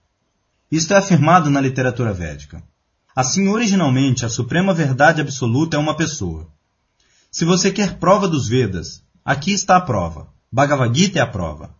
Isto 0.71 0.95
é 0.95 0.97
afirmado 0.97 1.51
na 1.51 1.61
literatura 1.61 2.13
védica. 2.13 2.63
Assim, 3.15 3.49
originalmente, 3.49 4.25
a 4.25 4.29
suprema 4.29 4.75
verdade 4.75 5.21
absoluta 5.21 5.77
é 5.77 5.81
uma 5.81 5.97
pessoa. 5.97 6.49
Se 7.31 7.45
você 7.45 7.71
quer 7.71 7.99
prova 7.99 8.29
dos 8.29 8.49
Vedas, 8.49 9.03
aqui 9.25 9.53
está 9.53 9.77
a 9.77 9.81
prova. 9.81 10.29
Bhagavad 10.51 10.97
Gita 10.97 11.19
é 11.19 11.23
a 11.23 11.27
prova. 11.27 11.75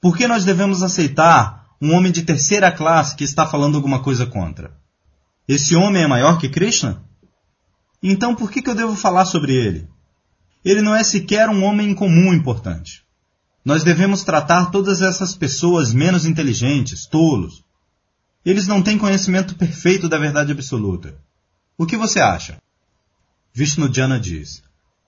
Por 0.00 0.16
que 0.16 0.26
nós 0.26 0.44
devemos 0.44 0.82
aceitar 0.82 1.60
um 1.80 1.94
homem 1.94 2.12
de 2.12 2.22
terceira 2.22 2.70
classe 2.70 3.16
que 3.16 3.24
está 3.24 3.46
falando 3.46 3.76
alguma 3.76 4.00
coisa 4.00 4.26
contra. 4.26 4.76
Esse 5.48 5.74
homem 5.74 6.02
é 6.02 6.06
maior 6.06 6.38
que 6.38 6.48
Krishna? 6.48 7.02
Então 8.02 8.34
por 8.34 8.50
que, 8.50 8.60
que 8.60 8.68
eu 8.68 8.74
devo 8.74 8.94
falar 8.94 9.24
sobre 9.24 9.54
ele? 9.54 9.88
Ele 10.62 10.82
não 10.82 10.94
é 10.94 11.02
sequer 11.02 11.48
um 11.48 11.64
homem 11.64 11.94
comum 11.94 12.34
importante. 12.34 13.02
Nós 13.64 13.82
devemos 13.82 14.22
tratar 14.22 14.66
todas 14.66 15.00
essas 15.00 15.34
pessoas 15.34 15.94
menos 15.94 16.26
inteligentes, 16.26 17.06
tolos. 17.06 17.64
Eles 18.44 18.66
não 18.66 18.82
têm 18.82 18.96
conhecimento 18.96 19.54
perfeito 19.54 20.08
da 20.08 20.18
verdade 20.18 20.52
absoluta. 20.52 21.14
O 21.76 21.86
que 21.86 21.96
você 21.96 22.20
acha? 22.20 22.60
Vishnu 23.52 23.92
Jana 23.92 24.18
diz: 24.18 24.62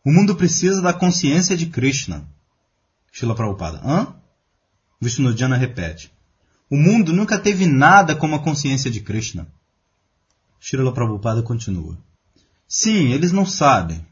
O 0.05 0.13
mundo 0.13 0.37
precisa 0.37 0.83
da 0.83 0.93
consciência 0.93 1.57
de 1.57 1.67
Krishna. 1.67 2.27
Shila 3.11 3.35
Prabhupada: 3.35 3.81
Hã? 3.85 4.15
Vishnu 5.01 5.37
Jana 5.37 5.57
repete: 5.57 6.13
O 6.69 6.77
mundo 6.77 7.13
nunca 7.13 7.39
teve 7.39 7.67
nada 7.67 8.15
como 8.15 8.37
a 8.37 8.43
consciência 8.43 8.91
de 8.91 9.01
Krishna. 9.01 9.47
Shila 10.61 10.93
Prabhupada 10.93 11.43
continua: 11.43 11.97
Sim, 12.69 13.13
eles 13.13 13.33
não 13.33 13.47
sabem. 13.47 14.07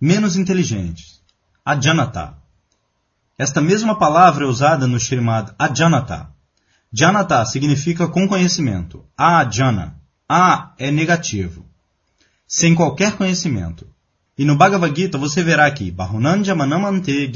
Menos 0.00 0.36
inteligentes. 0.36 1.20
Ajanata. 1.64 2.36
Esta 3.36 3.60
mesma 3.60 3.98
palavra 3.98 4.44
é 4.44 4.48
usada 4.48 4.86
no 4.86 4.96
Srimad 4.96 5.54
Ajanata. 5.58 6.37
Janata 6.92 7.44
significa 7.44 8.08
com 8.08 8.26
conhecimento. 8.26 9.04
Ajana. 9.16 10.00
A 10.28 10.74
é 10.78 10.90
negativo. 10.90 11.64
Sem 12.46 12.74
qualquer 12.74 13.16
conhecimento. 13.16 13.86
E 14.36 14.44
no 14.44 14.56
Bhagavad 14.56 14.94
Gita 14.94 15.18
você 15.18 15.42
verá 15.42 15.72
Bahunanja 15.92 16.54
Manamante. 16.54 17.30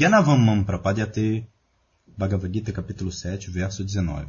Bhagavad 2.17 2.53
Gita 2.53 2.71
capítulo 2.71 3.11
7, 3.11 3.51
verso 3.51 3.83
19. 3.83 4.27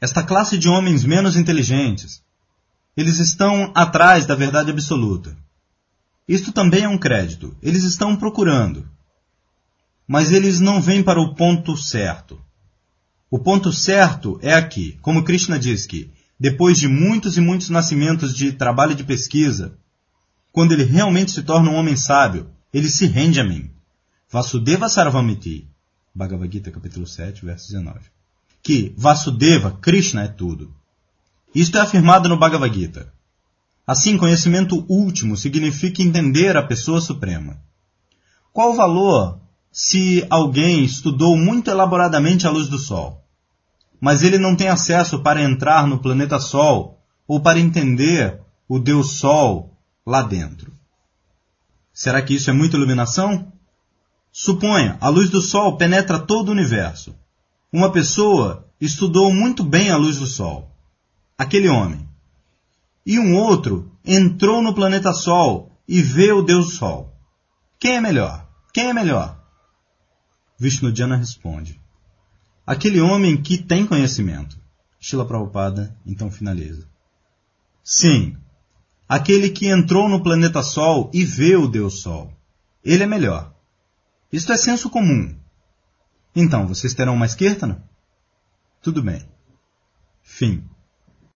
Esta 0.00 0.22
classe 0.22 0.58
de 0.58 0.68
homens 0.68 1.04
menos 1.04 1.36
inteligentes, 1.36 2.22
eles 2.96 3.18
estão 3.18 3.72
atrás 3.74 4.26
da 4.26 4.34
verdade 4.34 4.70
absoluta. 4.70 5.36
Isto 6.28 6.52
também 6.52 6.84
é 6.84 6.88
um 6.88 6.98
crédito. 6.98 7.56
Eles 7.62 7.84
estão 7.84 8.16
procurando 8.16 8.88
mas 10.06 10.30
eles 10.30 10.60
não 10.60 10.80
vêm 10.80 11.02
para 11.02 11.20
o 11.20 11.34
ponto 11.34 11.76
certo. 11.76 12.40
O 13.30 13.38
ponto 13.38 13.72
certo 13.72 14.38
é 14.40 14.54
aqui, 14.54 14.98
como 15.02 15.24
Krishna 15.24 15.58
diz 15.58 15.84
que, 15.84 16.10
depois 16.38 16.78
de 16.78 16.86
muitos 16.86 17.36
e 17.36 17.40
muitos 17.40 17.70
nascimentos 17.70 18.34
de 18.34 18.52
trabalho 18.52 18.94
de 18.94 19.02
pesquisa, 19.02 19.76
quando 20.52 20.72
ele 20.72 20.84
realmente 20.84 21.32
se 21.32 21.42
torna 21.42 21.70
um 21.70 21.74
homem 21.74 21.96
sábio, 21.96 22.48
ele 22.72 22.88
se 22.88 23.06
rende 23.06 23.40
a 23.40 23.44
mim. 23.44 23.70
Vasudeva 24.30 24.88
Sarvamiti, 24.88 25.68
Bhagavad 26.14 26.52
Gita, 26.52 26.70
capítulo 26.70 27.06
7, 27.06 27.44
verso 27.44 27.66
19. 27.68 28.00
Que 28.62 28.94
Vasudeva, 28.96 29.72
Krishna 29.72 30.22
é 30.22 30.28
tudo. 30.28 30.74
Isto 31.54 31.78
é 31.78 31.80
afirmado 31.80 32.28
no 32.28 32.38
Bhagavad 32.38 32.72
Gita. 32.72 33.12
Assim, 33.86 34.16
conhecimento 34.16 34.84
último 34.88 35.36
significa 35.36 36.02
entender 36.02 36.56
a 36.56 36.62
pessoa 36.62 37.00
suprema. 37.00 37.60
Qual 38.52 38.72
o 38.72 38.76
valor 38.76 39.40
se 39.78 40.26
alguém 40.30 40.86
estudou 40.86 41.36
muito 41.36 41.70
elaboradamente 41.70 42.46
a 42.46 42.50
luz 42.50 42.66
do 42.66 42.78
Sol, 42.78 43.22
mas 44.00 44.22
ele 44.22 44.38
não 44.38 44.56
tem 44.56 44.68
acesso 44.68 45.18
para 45.18 45.42
entrar 45.42 45.86
no 45.86 45.98
planeta 45.98 46.40
Sol 46.40 46.98
ou 47.28 47.40
para 47.40 47.60
entender 47.60 48.40
o 48.66 48.78
Deus 48.78 49.18
Sol 49.18 49.78
lá 50.06 50.22
dentro. 50.22 50.72
Será 51.92 52.22
que 52.22 52.32
isso 52.32 52.48
é 52.48 52.54
muita 52.54 52.78
iluminação? 52.78 53.52
Suponha, 54.32 54.96
a 54.98 55.10
luz 55.10 55.28
do 55.28 55.42
Sol 55.42 55.76
penetra 55.76 56.18
todo 56.18 56.48
o 56.48 56.52
universo. 56.52 57.14
Uma 57.70 57.92
pessoa 57.92 58.66
estudou 58.80 59.30
muito 59.30 59.62
bem 59.62 59.90
a 59.90 59.98
luz 59.98 60.16
do 60.16 60.26
Sol. 60.26 60.74
Aquele 61.36 61.68
homem. 61.68 62.08
E 63.04 63.18
um 63.18 63.36
outro 63.36 63.92
entrou 64.02 64.62
no 64.62 64.74
planeta 64.74 65.12
Sol 65.12 65.70
e 65.86 66.00
vê 66.00 66.32
o 66.32 66.40
Deus 66.40 66.76
Sol. 66.76 67.12
Quem 67.78 67.96
é 67.96 68.00
melhor? 68.00 68.48
Quem 68.72 68.88
é 68.88 68.94
melhor? 68.94 69.35
Vishnujana 70.58 71.16
responde: 71.16 71.80
Aquele 72.66 73.00
homem 73.00 73.40
que 73.40 73.58
tem 73.58 73.86
conhecimento. 73.86 74.58
Shila 74.98 75.26
Prabhupada 75.26 75.96
então 76.04 76.30
finaliza. 76.30 76.88
Sim, 77.84 78.36
aquele 79.08 79.50
que 79.50 79.68
entrou 79.68 80.08
no 80.08 80.22
planeta 80.22 80.62
Sol 80.62 81.10
e 81.14 81.24
vê 81.24 81.54
o 81.56 81.68
Deus 81.68 82.00
Sol. 82.00 82.32
Ele 82.84 83.02
é 83.02 83.06
melhor. 83.06 83.54
Isto 84.32 84.52
é 84.52 84.56
senso 84.56 84.90
comum. 84.90 85.34
Então, 86.34 86.66
vocês 86.66 86.92
terão 86.94 87.16
mais 87.16 87.34
Kirtana? 87.34 87.84
Tudo 88.82 89.02
bem. 89.02 89.26
Fim. 90.22 90.64